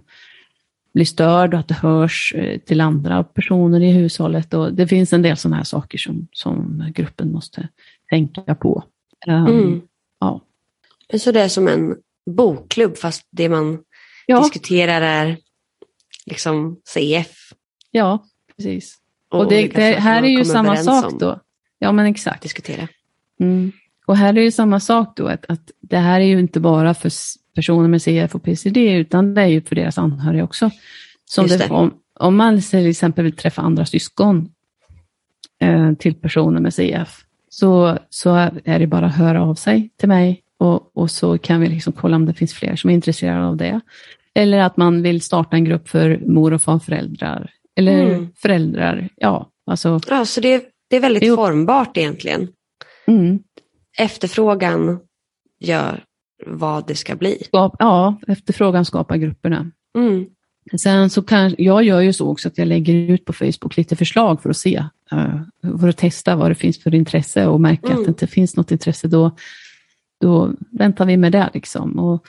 blir 0.95 1.05
störd 1.05 1.55
och 1.55 1.61
att 1.61 1.69
det 1.69 1.75
hörs 1.75 2.35
eh, 2.37 2.59
till 2.59 2.81
andra 2.81 3.25
personer 3.25 3.81
i 3.81 3.91
hushållet. 3.91 4.55
Och 4.55 4.75
det 4.75 4.87
finns 4.87 5.13
en 5.13 5.23
del 5.23 5.37
sådana 5.37 5.57
här 5.57 5.65
saker 5.65 5.99
som, 5.99 6.29
som 6.33 6.85
gruppen 6.95 7.33
måste 7.33 7.69
tänka 8.11 8.55
på. 8.55 8.85
Um, 9.27 9.47
mm. 9.47 9.81
ja. 10.21 10.41
Så 11.19 11.33
det 11.33 11.41
är 11.41 11.49
som 11.49 11.69
en 11.69 11.97
bokklubb 12.31 12.97
fast 12.97 13.29
det 13.31 13.49
man 13.49 13.79
ja. 14.27 14.41
diskuterar 14.41 15.01
är 15.01 15.37
liksom 16.27 16.81
CF? 16.85 17.53
Ja, 17.91 18.25
precis. 18.57 18.99
Och, 19.31 19.41
och 19.41 19.49
det, 19.49 19.69
det 19.69 20.01
här 20.01 20.23
är 20.23 20.29
ju 20.29 20.45
samma 20.45 20.77
sak 20.77 21.21
då. 21.21 21.41
Ja, 21.79 21.93
men 21.93 22.07
exakt. 22.07 22.43
Diskutera. 22.43 22.89
Mm. 23.41 23.73
Och 24.07 24.17
här 24.17 24.29
är 24.29 24.33
det 24.33 24.43
ju 24.43 24.51
samma 24.51 24.81
sak 24.81 25.17
då, 25.17 25.27
att, 25.27 25.45
att 25.49 25.71
det 25.81 25.97
här 25.97 26.21
är 26.21 26.25
ju 26.25 26.39
inte 26.39 26.61
bara 26.61 26.95
för 26.95 27.13
personer 27.55 27.89
med 27.89 28.03
CF 28.03 28.35
och 28.35 28.43
PCD, 28.43 28.77
utan 28.77 29.35
det 29.35 29.43
är 29.43 29.47
ju 29.47 29.63
för 29.63 29.75
deras 29.75 29.99
anhöriga 29.99 30.45
också. 30.45 30.71
Som 31.25 31.47
det. 31.47 31.71
Om, 31.71 31.95
om 32.15 32.37
man 32.37 32.63
till 32.63 32.87
exempel 32.87 33.25
vill 33.25 33.37
träffa 33.37 33.63
andra 33.63 33.87
syskon 33.87 34.49
eh, 35.61 35.93
till 35.93 36.15
personer 36.15 36.61
med 36.61 36.75
CF, 36.75 37.25
så, 37.49 37.99
så 38.11 38.35
är 38.65 38.79
det 38.79 38.87
bara 38.87 39.07
att 39.07 39.17
höra 39.17 39.43
av 39.43 39.55
sig 39.55 39.91
till 39.97 40.09
mig 40.09 40.43
och, 40.59 40.97
och 40.97 41.11
så 41.11 41.39
kan 41.39 41.61
vi 41.61 41.69
liksom 41.69 41.93
kolla 41.93 42.17
om 42.17 42.27
det 42.27 42.35
finns 42.35 42.55
fler 42.55 42.77
som 42.77 42.91
är 42.91 42.95
intresserade 42.95 43.47
av 43.47 43.57
det. 43.57 43.81
Eller 44.35 44.59
att 44.59 44.77
man 44.77 45.03
vill 45.03 45.21
starta 45.21 45.57
en 45.57 45.65
grupp 45.65 45.89
för 45.89 46.21
mor 46.27 46.53
och 46.53 46.63
farföräldrar. 46.63 47.51
Eller 47.77 48.05
mm. 48.05 48.29
föräldrar, 48.37 49.09
ja. 49.17 49.51
Alltså, 49.67 50.01
ja, 50.09 50.25
så 50.25 50.41
det, 50.41 50.65
det 50.89 50.97
är 50.97 51.01
väldigt 51.01 51.23
det, 51.23 51.37
formbart 51.37 51.97
egentligen. 51.97 52.49
Mm. 53.09 53.39
Efterfrågan 53.99 55.01
gör 55.61 56.05
vad 56.47 56.87
det 56.87 56.95
ska 56.95 57.17
bli. 57.17 57.43
ja, 57.53 58.21
efterfrågan 58.27 58.85
skapar 58.85 59.17
grupperna. 59.17 59.71
Mm. 59.99 60.27
Sen 60.77 61.11
så 61.11 61.23
kan, 61.23 61.55
jag 61.59 61.83
gör 61.83 62.01
ju 62.01 62.13
så 62.13 62.29
också 62.29 62.49
att 62.49 62.59
jag 62.59 62.69
lägger 62.69 62.95
ut 62.95 63.25
på 63.25 63.33
Facebook 63.33 63.77
lite 63.77 63.97
förslag 63.97 64.43
för 64.43 64.51
att 64.51 64.57
se, 64.57 64.85
uh, 65.13 65.79
för 65.81 65.89
att 65.89 65.97
testa 65.97 66.37
vad 66.37 66.51
det 66.51 66.55
finns 66.55 66.83
för 66.83 66.95
intresse 66.95 67.47
och 67.47 67.61
märka 67.61 67.87
mm. 67.87 67.99
att 67.99 68.05
det 68.05 68.09
inte 68.09 68.27
finns 68.27 68.57
något 68.57 68.71
intresse, 68.71 69.09
då, 69.09 69.31
då 70.21 70.53
väntar 70.71 71.07
vi 71.07 71.17
med 71.17 71.33
det. 71.33 71.51
Liksom. 71.55 71.99
Och 71.99 72.27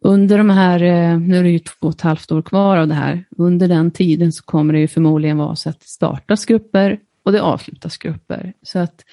under 0.00 0.38
de 0.38 0.50
här, 0.50 0.82
eh, 0.82 1.18
nu 1.18 1.38
är 1.38 1.42
det 1.42 1.50
ju 1.50 1.58
två 1.58 1.86
och 1.86 1.94
ett 1.94 2.00
halvt 2.00 2.32
år 2.32 2.42
kvar 2.42 2.76
av 2.76 2.88
det 2.88 2.94
här, 2.94 3.24
under 3.36 3.68
den 3.68 3.90
tiden 3.90 4.32
så 4.32 4.42
kommer 4.42 4.72
det 4.72 4.80
ju 4.80 4.88
förmodligen 4.88 5.38
vara 5.38 5.56
så 5.56 5.68
att 5.68 5.80
det 5.80 5.86
startas 5.86 6.44
grupper 6.44 6.98
och 7.24 7.32
det 7.32 7.42
avslutas 7.42 7.96
grupper. 7.96 8.52
Så 8.62 8.78
att 8.78 9.04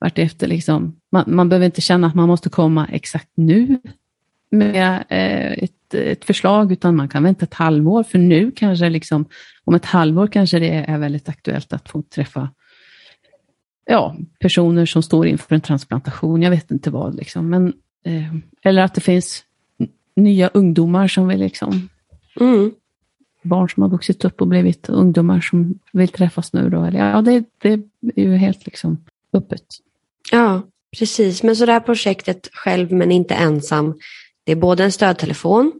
vartefter 0.00 0.46
liksom, 0.46 0.96
man, 1.12 1.24
man 1.26 1.48
behöver 1.48 1.66
inte 1.66 1.80
känna 1.80 2.06
att 2.06 2.14
man 2.14 2.28
måste 2.28 2.48
komma 2.48 2.88
exakt 2.92 3.30
nu 3.34 3.78
med 4.50 5.04
eh, 5.08 5.52
ett, 5.52 5.94
ett, 5.94 6.24
förslag, 6.24 6.72
utan 6.72 6.96
man 6.96 7.08
kan 7.08 7.22
vänta 7.22 7.44
ett 7.44 7.54
halvår, 7.54 8.02
för 8.02 8.18
nu 8.18 8.50
kanske 8.50 8.88
liksom, 8.88 9.24
om 9.64 9.74
ett 9.74 9.84
halvår 9.84 10.26
kanske 10.26 10.58
det 10.58 10.70
är 10.70 10.98
väldigt 10.98 11.28
aktuellt 11.28 11.72
att 11.72 11.88
få 11.88 12.02
träffa 12.02 12.48
ja, 13.86 14.16
personer 14.40 14.86
som 14.86 15.02
står 15.02 15.26
inför 15.26 15.54
en 15.54 15.60
transplantation, 15.60 16.42
jag 16.42 16.50
vet 16.50 16.70
inte 16.70 16.90
vad, 16.90 17.14
liksom. 17.14 17.50
Men, 17.50 17.72
eh, 18.04 18.34
eller 18.62 18.82
att 18.82 18.94
det 18.94 19.00
finns 19.00 19.44
nya 20.16 20.48
ungdomar 20.48 21.08
som 21.08 21.28
vill 21.28 21.40
liksom, 21.40 21.88
mm. 22.40 22.72
barn 23.42 23.68
som 23.68 23.82
har 23.82 23.90
vuxit 23.90 24.24
upp 24.24 24.40
och 24.40 24.48
blivit 24.48 24.88
ungdomar 24.88 25.40
som 25.40 25.78
vill 25.92 26.08
träffas 26.08 26.52
nu 26.52 26.70
då. 26.70 26.84
Eller, 26.84 27.10
ja, 27.10 27.22
det, 27.22 27.44
det 27.62 27.72
är 28.16 28.22
ju 28.22 28.36
helt 28.36 28.66
liksom 28.66 29.04
öppet. 29.32 29.64
Ja, 30.32 30.62
precis. 30.98 31.42
Men 31.42 31.56
så 31.56 31.66
det 31.66 31.72
här 31.72 31.80
projektet 31.80 32.48
själv 32.52 32.92
men 32.92 33.12
inte 33.12 33.34
ensam, 33.34 33.94
det 34.44 34.52
är 34.52 34.56
både 34.56 34.84
en 34.84 34.92
stödtelefon, 34.92 35.72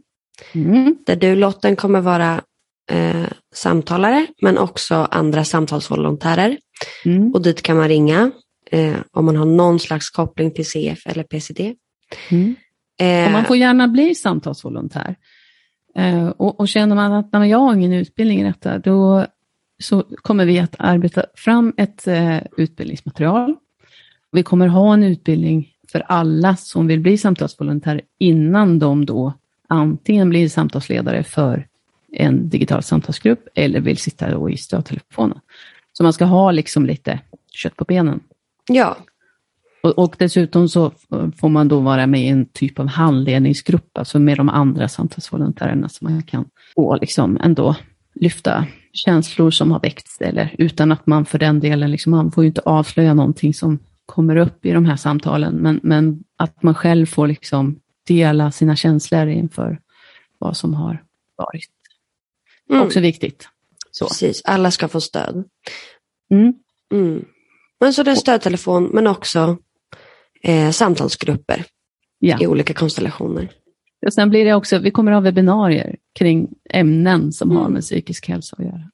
mm. 0.53 0.97
där 1.05 1.15
du 1.15 1.35
Lotten 1.35 1.75
kommer 1.75 2.01
vara 2.01 2.41
eh, 2.91 3.27
samtalare, 3.53 4.27
men 4.41 4.57
också 4.57 4.95
andra 4.95 5.43
samtalsvolontärer. 5.43 6.57
Mm. 7.05 7.31
Och 7.33 7.41
dit 7.41 7.61
kan 7.61 7.77
man 7.77 7.87
ringa 7.87 8.31
eh, 8.71 8.95
om 9.11 9.25
man 9.25 9.35
har 9.35 9.45
någon 9.45 9.79
slags 9.79 10.09
koppling 10.09 10.51
till 10.51 10.65
CF 10.65 11.07
eller 11.07 11.23
PCD. 11.23 11.75
Mm. 12.29 12.55
Eh, 12.99 13.31
man 13.31 13.45
får 13.45 13.57
gärna 13.57 13.87
bli 13.87 14.15
samtalsvolontär. 14.15 15.15
Eh, 15.95 16.27
och, 16.27 16.59
och 16.59 16.67
känner 16.67 16.95
man 16.95 17.13
att 17.13 17.33
när 17.33 17.45
jag 17.45 17.57
har 17.57 17.73
ingen 17.73 17.93
utbildning 17.93 18.41
i 18.41 18.43
detta, 18.43 18.79
då 18.79 19.25
så 19.79 20.03
kommer 20.21 20.45
vi 20.45 20.59
att 20.59 20.75
arbeta 20.79 21.25
fram 21.35 21.73
ett 21.77 22.07
eh, 22.07 22.39
utbildningsmaterial 22.57 23.55
vi 24.31 24.43
kommer 24.43 24.67
ha 24.67 24.93
en 24.93 25.03
utbildning 25.03 25.69
för 25.91 25.99
alla 25.99 26.55
som 26.55 26.87
vill 26.87 26.99
bli 26.99 27.17
samtalsvolontärer 27.17 28.01
innan 28.17 28.79
de 28.79 29.05
då 29.05 29.33
antingen 29.67 30.29
blir 30.29 30.49
samtalsledare 30.49 31.23
för 31.23 31.67
en 32.11 32.49
digital 32.49 32.83
samtalsgrupp 32.83 33.47
eller 33.55 33.79
vill 33.79 33.97
sitta 33.97 34.31
då 34.31 34.49
i 34.49 34.57
stödtelefonen. 34.57 35.39
Så 35.93 36.03
man 36.03 36.13
ska 36.13 36.25
ha 36.25 36.51
liksom 36.51 36.85
lite 36.85 37.19
kött 37.51 37.75
på 37.75 37.85
benen. 37.85 38.19
Ja. 38.67 38.97
Och, 39.83 39.99
och, 39.99 40.15
dessutom 40.19 40.69
så 40.69 40.91
får 41.37 41.49
man 41.49 41.67
då 41.67 41.79
vara 41.79 42.07
med 42.07 42.21
i 42.21 42.27
en 42.27 42.45
typ 42.45 42.79
av 42.79 42.87
handledningsgrupp, 42.87 43.97
alltså 43.97 44.19
med 44.19 44.37
de 44.37 44.49
andra 44.49 44.87
samtalsvolontärerna, 44.87 45.89
så 45.89 46.05
man 46.05 46.23
kan 46.23 46.45
få 46.75 46.95
liksom 46.95 47.37
ändå 47.43 47.75
lyfta 48.19 48.67
känslor 48.93 49.51
som 49.51 49.71
har 49.71 49.79
väckts, 49.79 50.21
eller 50.21 50.55
utan 50.57 50.91
att 50.91 51.07
man 51.07 51.25
för 51.25 51.39
den 51.39 51.59
delen, 51.59 51.91
liksom, 51.91 52.11
man 52.11 52.31
får 52.31 52.43
ju 52.43 52.47
inte 52.47 52.61
avslöja 52.61 53.13
någonting 53.13 53.53
som 53.53 53.79
kommer 54.05 54.35
upp 54.35 54.65
i 54.65 54.71
de 54.71 54.85
här 54.85 54.95
samtalen, 54.95 55.55
men, 55.55 55.79
men 55.83 56.23
att 56.37 56.63
man 56.63 56.75
själv 56.75 57.05
får 57.05 57.27
liksom 57.27 57.79
dela 58.07 58.51
sina 58.51 58.75
känslor 58.75 59.27
inför 59.27 59.79
vad 60.37 60.57
som 60.57 60.73
har 60.73 61.03
varit. 61.35 61.69
Mm. 62.69 62.81
Också 62.81 62.99
viktigt. 62.99 63.47
Så. 63.91 64.07
Precis, 64.07 64.41
alla 64.45 64.71
ska 64.71 64.87
få 64.87 65.01
stöd. 65.01 65.43
Mm. 66.31 66.53
Mm. 66.91 67.25
Men 67.79 67.93
så 67.93 68.03
det 68.03 68.11
är 68.11 68.15
stödtelefon, 68.15 68.89
men 68.93 69.07
också 69.07 69.57
eh, 70.41 70.71
samtalsgrupper 70.71 71.65
ja. 72.19 72.37
i 72.41 72.47
olika 72.47 72.73
konstellationer. 72.73 73.51
Och 74.05 74.13
sen 74.13 74.29
blir 74.29 74.45
det 74.45 74.53
också, 74.53 74.79
vi 74.79 74.91
kommer 74.91 75.11
att 75.11 75.15
ha 75.15 75.21
webbinarier 75.21 75.95
kring 76.17 76.47
ämnen 76.69 77.31
som 77.31 77.51
har 77.51 77.61
mm. 77.61 77.73
med 77.73 77.81
psykisk 77.81 78.27
hälsa 78.27 78.55
att 78.59 78.65
göra. 78.65 78.91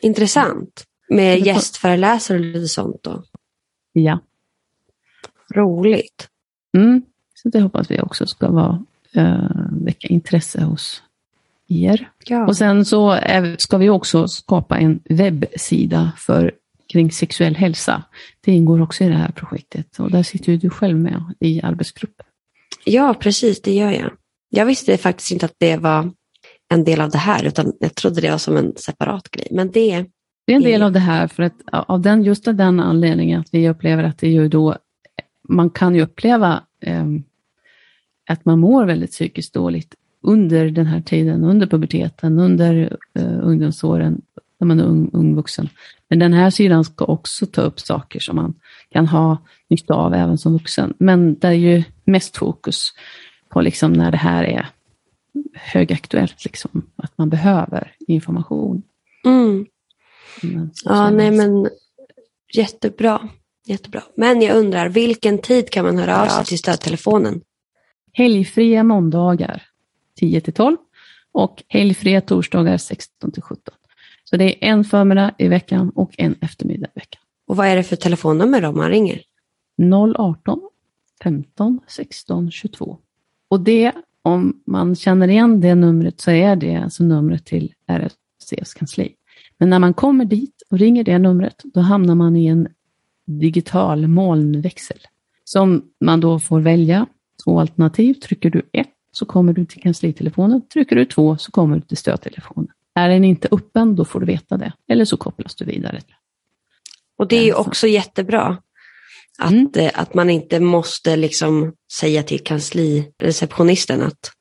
Intressant. 0.00 0.84
Med 1.08 1.38
gästföreläsare 1.38 2.38
och 2.38 2.44
lite 2.44 2.68
sånt 2.68 3.02
då? 3.02 3.22
Ja. 3.92 4.18
Roligt. 5.54 6.28
Mm. 6.76 7.02
Så 7.34 7.48
det 7.48 7.60
hoppas 7.60 7.90
vi 7.90 8.00
också 8.00 8.26
ska 8.26 8.50
vara, 8.50 8.84
uh, 9.16 9.68
väcka 9.70 10.08
intresse 10.08 10.62
hos 10.62 11.02
er. 11.68 12.10
Ja. 12.24 12.46
Och 12.46 12.56
sen 12.56 12.84
så 12.84 13.10
är, 13.10 13.56
ska 13.58 13.78
vi 13.78 13.88
också 13.88 14.28
skapa 14.28 14.78
en 14.78 15.00
webbsida 15.04 16.12
för 16.18 16.52
kring 16.92 17.12
sexuell 17.12 17.56
hälsa. 17.56 18.02
Det 18.40 18.52
ingår 18.52 18.82
också 18.82 19.04
i 19.04 19.08
det 19.08 19.14
här 19.14 19.32
projektet 19.32 19.98
och 19.98 20.10
där 20.10 20.22
sitter 20.22 20.56
du 20.56 20.70
själv 20.70 20.98
med 20.98 21.22
i 21.40 21.62
arbetsgruppen. 21.62 22.26
Ja, 22.84 23.14
precis, 23.14 23.62
det 23.62 23.74
gör 23.74 23.90
jag. 23.90 24.10
Jag 24.48 24.66
visste 24.66 24.96
faktiskt 24.96 25.32
inte 25.32 25.46
att 25.46 25.54
det 25.58 25.76
var 25.76 26.12
en 26.68 26.84
del 26.84 27.00
av 27.00 27.10
det 27.10 27.18
här, 27.18 27.44
utan 27.44 27.72
jag 27.80 27.94
trodde 27.94 28.20
det 28.20 28.30
var 28.30 28.38
som 28.38 28.56
en 28.56 28.72
separat 28.76 29.30
grej. 29.30 29.48
Men 29.50 29.70
det, 29.70 30.04
det 30.46 30.52
är 30.52 30.56
en 30.56 30.62
del 30.62 30.82
av 30.82 30.92
det 30.92 31.00
här, 31.00 31.28
för 31.28 31.42
att 31.42 31.54
av 31.72 32.00
den, 32.00 32.24
just 32.24 32.48
av 32.48 32.54
den 32.54 32.80
anledningen 32.80 33.40
att 33.40 33.48
vi 33.52 33.68
upplever 33.68 34.04
att 34.04 34.18
det 34.18 34.28
ju 34.28 34.48
då, 34.48 34.76
man 35.48 35.70
kan 35.70 35.94
ju 35.94 36.02
uppleva 36.02 36.62
eh, 36.80 37.04
att 38.28 38.44
man 38.44 38.58
mår 38.58 38.84
väldigt 38.84 39.10
psykiskt 39.10 39.54
dåligt 39.54 39.94
under 40.22 40.70
den 40.70 40.86
här 40.86 41.00
tiden, 41.00 41.44
under 41.44 41.66
puberteten, 41.66 42.38
under 42.38 42.96
eh, 43.14 43.38
ungdomsåren. 43.42 44.22
när 44.60 44.66
man 44.66 44.80
är 44.80 44.84
ung, 44.84 45.10
ung 45.12 45.34
vuxen. 45.34 45.68
Men 46.08 46.18
den 46.18 46.32
här 46.32 46.50
sidan 46.50 46.84
ska 46.84 47.04
också 47.04 47.46
ta 47.46 47.62
upp 47.62 47.80
saker 47.80 48.20
som 48.20 48.36
man 48.36 48.54
kan 48.90 49.06
ha 49.06 49.38
nytta 49.68 49.94
av 49.94 50.14
även 50.14 50.38
som 50.38 50.52
vuxen. 50.52 50.94
Men 50.98 51.38
det 51.38 51.48
är 51.48 51.52
ju 51.52 51.82
mest 52.04 52.36
fokus 52.36 52.92
på 53.48 53.60
liksom 53.60 53.92
när 53.92 54.10
det 54.10 54.16
här 54.16 54.44
är 54.44 54.66
högaktuellt, 55.54 56.44
liksom, 56.44 56.90
att 56.96 57.18
man 57.18 57.30
behöver 57.30 57.92
information. 58.06 58.82
Mm. 59.24 59.66
ja, 60.84 61.10
nej 61.10 61.30
men 61.30 61.68
jättebra. 62.54 63.28
Jättebra. 63.66 64.02
Men 64.14 64.42
jag 64.42 64.56
undrar, 64.56 64.88
vilken 64.88 65.38
tid 65.38 65.70
kan 65.70 65.84
man 65.84 65.98
höra 65.98 66.22
av 66.22 66.26
sig 66.26 66.44
till 66.44 66.58
stödtelefonen? 66.58 67.40
Helgfria 68.12 68.82
måndagar 68.82 69.62
10 70.18 70.40
till 70.40 70.52
12 70.52 70.76
och 71.32 71.62
helgfria 71.68 72.20
torsdagar 72.20 72.76
16 72.76 73.32
till 73.32 73.42
17. 73.42 73.74
Så 74.24 74.36
det 74.36 74.44
är 74.44 74.68
en 74.70 74.84
förmiddag 74.84 75.34
i 75.38 75.48
veckan 75.48 75.90
och 75.94 76.14
en 76.18 76.34
eftermiddag 76.40 76.88
i 76.94 76.98
veckan. 76.98 77.22
Och 77.46 77.56
vad 77.56 77.66
är 77.66 77.76
det 77.76 77.82
för 77.82 77.96
telefonnummer 77.96 78.60
då 78.60 78.72
man 78.72 78.90
ringer? 78.90 79.22
018 80.16 80.60
15 81.22 81.80
16 81.86 82.50
22. 82.50 82.98
Och 83.48 83.60
det, 83.60 83.92
om 84.26 84.62
man 84.66 84.96
känner 84.96 85.28
igen 85.28 85.60
det 85.60 85.74
numret 85.74 86.20
så 86.20 86.30
är 86.30 86.56
det 86.56 86.76
alltså 86.76 87.04
numret 87.04 87.44
till 87.44 87.72
RFCs 87.88 88.74
kansli. 88.74 89.14
Men 89.58 89.70
när 89.70 89.78
man 89.78 89.94
kommer 89.94 90.24
dit 90.24 90.62
och 90.70 90.78
ringer 90.78 91.04
det 91.04 91.18
numret, 91.18 91.62
då 91.64 91.80
hamnar 91.80 92.14
man 92.14 92.36
i 92.36 92.46
en 92.46 92.68
digital 93.26 94.06
molnväxel 94.06 94.98
som 95.44 95.82
man 96.00 96.20
då 96.20 96.38
får 96.38 96.60
välja 96.60 97.06
två 97.44 97.60
alternativ. 97.60 98.14
Trycker 98.14 98.50
du 98.50 98.62
ett 98.72 98.92
så 99.12 99.26
kommer 99.26 99.52
du 99.52 99.64
till 99.64 99.82
kanslitelefonen. 99.82 100.68
Trycker 100.68 100.96
du 100.96 101.04
två 101.04 101.36
så 101.36 101.50
kommer 101.50 101.76
du 101.76 101.82
till 101.82 101.96
stödtelefonen. 101.96 102.68
Är 102.94 103.08
den 103.08 103.24
inte 103.24 103.48
öppen, 103.50 103.96
då 103.96 104.04
får 104.04 104.20
du 104.20 104.26
veta 104.26 104.56
det. 104.56 104.72
Eller 104.88 105.04
så 105.04 105.16
kopplas 105.16 105.54
du 105.54 105.64
vidare. 105.64 106.00
Och 107.18 107.28
det 107.28 107.36
är 107.36 107.44
ju 107.44 107.54
också 107.54 107.86
jättebra. 107.86 108.56
Att, 109.38 109.52
mm. 109.52 109.70
Eh, 109.76 109.90
att 109.94 110.14
man 110.14 110.30
inte 110.30 110.60
måste 110.60 111.16
liksom 111.16 111.72
säga 111.92 112.22
till 112.22 112.44
kanslireceptionisten 112.44 114.02
att 114.02 114.32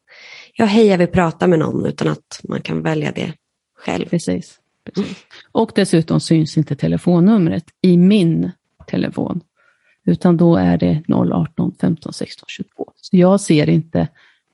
ja, 0.53 0.65
hej, 0.65 0.87
jag 0.87 0.97
vill 0.97 1.07
prata 1.07 1.47
med 1.47 1.59
någon, 1.59 1.85
utan 1.85 2.07
att 2.07 2.41
man 2.43 2.61
kan 2.61 2.81
välja 2.81 3.11
det 3.11 3.33
själv. 3.77 4.09
Precis. 4.09 4.59
Precis. 4.85 5.25
Och 5.51 5.71
dessutom 5.75 6.19
syns 6.19 6.57
inte 6.57 6.75
telefonnumret 6.75 7.65
i 7.81 7.97
min 7.97 8.51
telefon, 8.87 9.41
utan 10.05 10.37
då 10.37 10.55
är 10.55 10.77
det 10.77 11.03
018 11.07 11.75
15 11.81 12.13
16 12.13 12.45
22. 12.47 12.91
Så 12.95 13.17
jag 13.17 13.41
ser 13.41 13.69
inte 13.69 14.07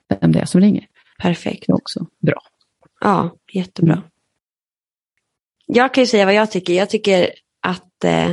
vem 0.09 0.31
det 0.31 0.39
är 0.39 0.45
som 0.45 0.61
ringer. 0.61 0.87
Perfekt. 1.19 1.63
Det 1.67 1.71
är 1.71 1.75
också 1.75 2.05
bra. 2.19 2.41
Ja, 3.01 3.35
jättebra. 3.53 3.93
Mm. 3.93 4.05
Jag 5.65 5.93
kan 5.93 6.03
ju 6.03 6.07
säga 6.07 6.25
vad 6.25 6.33
jag 6.33 6.51
tycker. 6.51 6.73
Jag 6.73 6.89
tycker 6.89 7.29
att 7.59 8.03
eh, 8.03 8.31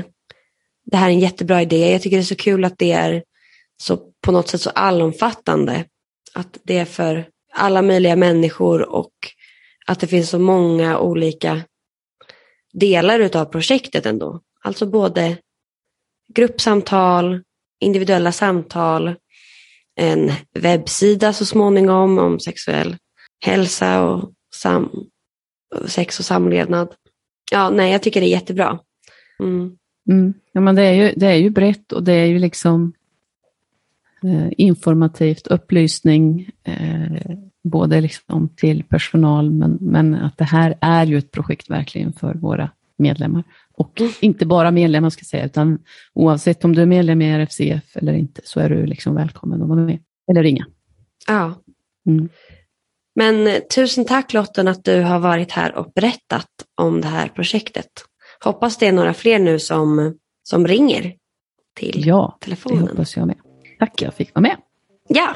det 0.90 0.96
här 0.96 1.08
är 1.08 1.12
en 1.12 1.20
jättebra 1.20 1.62
idé. 1.62 1.92
Jag 1.92 2.02
tycker 2.02 2.16
det 2.16 2.22
är 2.22 2.24
så 2.24 2.36
kul 2.36 2.64
att 2.64 2.78
det 2.78 2.92
är 2.92 3.24
så 3.82 3.96
på 4.20 4.32
något 4.32 4.48
sätt 4.48 4.60
så 4.60 4.70
allomfattande. 4.70 5.84
Att 6.34 6.58
det 6.62 6.78
är 6.78 6.84
för 6.84 7.28
alla 7.52 7.82
möjliga 7.82 8.16
människor 8.16 8.88
och 8.88 9.12
att 9.86 10.00
det 10.00 10.06
finns 10.06 10.30
så 10.30 10.38
många 10.38 10.98
olika 10.98 11.62
delar 12.72 13.36
av 13.36 13.44
projektet 13.44 14.06
ändå. 14.06 14.40
Alltså 14.60 14.86
både 14.86 15.36
gruppsamtal, 16.34 17.42
individuella 17.80 18.32
samtal, 18.32 19.14
en 19.96 20.32
webbsida 20.54 21.32
så 21.32 21.46
småningom 21.46 22.18
om 22.18 22.40
sexuell 22.40 22.96
hälsa 23.44 24.04
och 24.04 24.32
sam 24.54 24.90
sex 25.86 26.18
och 26.18 26.24
samlevnad. 26.24 26.94
Ja, 27.50 27.70
nej, 27.70 27.92
jag 27.92 28.02
tycker 28.02 28.20
det 28.20 28.26
är 28.26 28.30
jättebra. 28.30 28.78
Mm. 29.40 29.76
Mm. 30.08 30.34
Ja, 30.52 30.60
men 30.60 30.74
det 30.74 30.82
är, 30.82 30.92
ju, 30.92 31.12
det 31.16 31.26
är 31.26 31.34
ju 31.34 31.50
brett 31.50 31.92
och 31.92 32.02
det 32.02 32.12
är 32.12 32.26
ju 32.26 32.38
liksom 32.38 32.92
eh, 34.22 34.48
informativt, 34.56 35.46
upplysning, 35.46 36.50
eh, 36.64 37.36
både 37.62 38.00
liksom 38.00 38.48
till 38.48 38.82
personal, 38.82 39.50
men, 39.50 39.78
men 39.80 40.14
att 40.14 40.38
det 40.38 40.44
här 40.44 40.74
är 40.80 41.06
ju 41.06 41.18
ett 41.18 41.30
projekt 41.30 41.70
verkligen 41.70 42.12
för 42.12 42.34
våra 42.34 42.70
medlemmar. 42.96 43.44
Och 43.74 44.00
mm. 44.00 44.12
inte 44.20 44.46
bara 44.46 44.70
medlemmar 44.70 45.10
ska 45.10 45.20
jag 45.20 45.26
säga, 45.26 45.46
utan 45.46 45.78
oavsett 46.14 46.64
om 46.64 46.74
du 46.74 46.82
är 46.82 46.86
medlem 46.86 47.22
i 47.22 47.32
RFCF 47.32 47.96
eller 47.96 48.12
inte, 48.12 48.40
så 48.44 48.60
är 48.60 48.68
du 48.68 48.86
liksom 48.86 49.14
välkommen 49.14 49.62
att 49.62 49.68
vara 49.68 49.80
med. 49.80 49.98
Eller 50.30 50.42
ringa. 50.42 50.66
Ja. 51.26 51.54
Mm. 52.06 52.28
Men 53.14 53.46
eh, 53.46 53.58
tusen 53.74 54.04
tack 54.04 54.32
Lotten 54.32 54.68
att 54.68 54.84
du 54.84 55.02
har 55.02 55.18
varit 55.18 55.52
här 55.52 55.74
och 55.74 55.92
berättat 55.94 56.48
om 56.74 57.00
det 57.00 57.08
här 57.08 57.28
projektet 57.28 58.04
hoppas 58.44 58.76
det 58.76 58.86
är 58.86 58.92
några 58.92 59.14
fler 59.14 59.38
nu 59.38 59.58
som, 59.58 60.14
som 60.42 60.66
ringer 60.66 61.14
till 61.76 62.06
ja, 62.06 62.38
telefonen. 62.40 62.78
Ja, 62.78 62.84
det 62.84 62.90
hoppas 62.90 63.16
jag 63.16 63.26
med. 63.26 63.36
Tack, 63.78 64.02
jag 64.02 64.14
fick 64.14 64.34
vara 64.34 64.42
med. 64.42 64.56
Ja, 65.08 65.34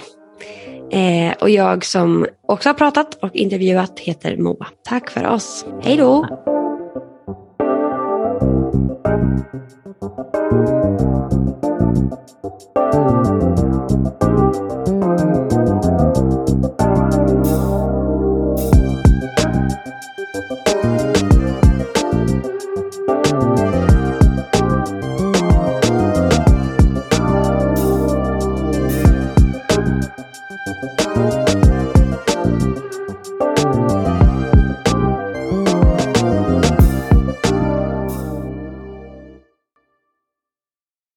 eh, 0.99 1.35
och 1.41 1.51
jag 1.51 1.85
som 1.85 2.27
också 2.43 2.69
har 2.69 2.75
pratat 2.75 3.15
och 3.15 3.35
intervjuat 3.35 3.99
heter 3.99 4.37
Moa. 4.37 4.67
Tack 4.85 5.11
för 5.11 5.27
oss. 5.27 5.67
Hej 5.83 5.97
då! 5.97 6.27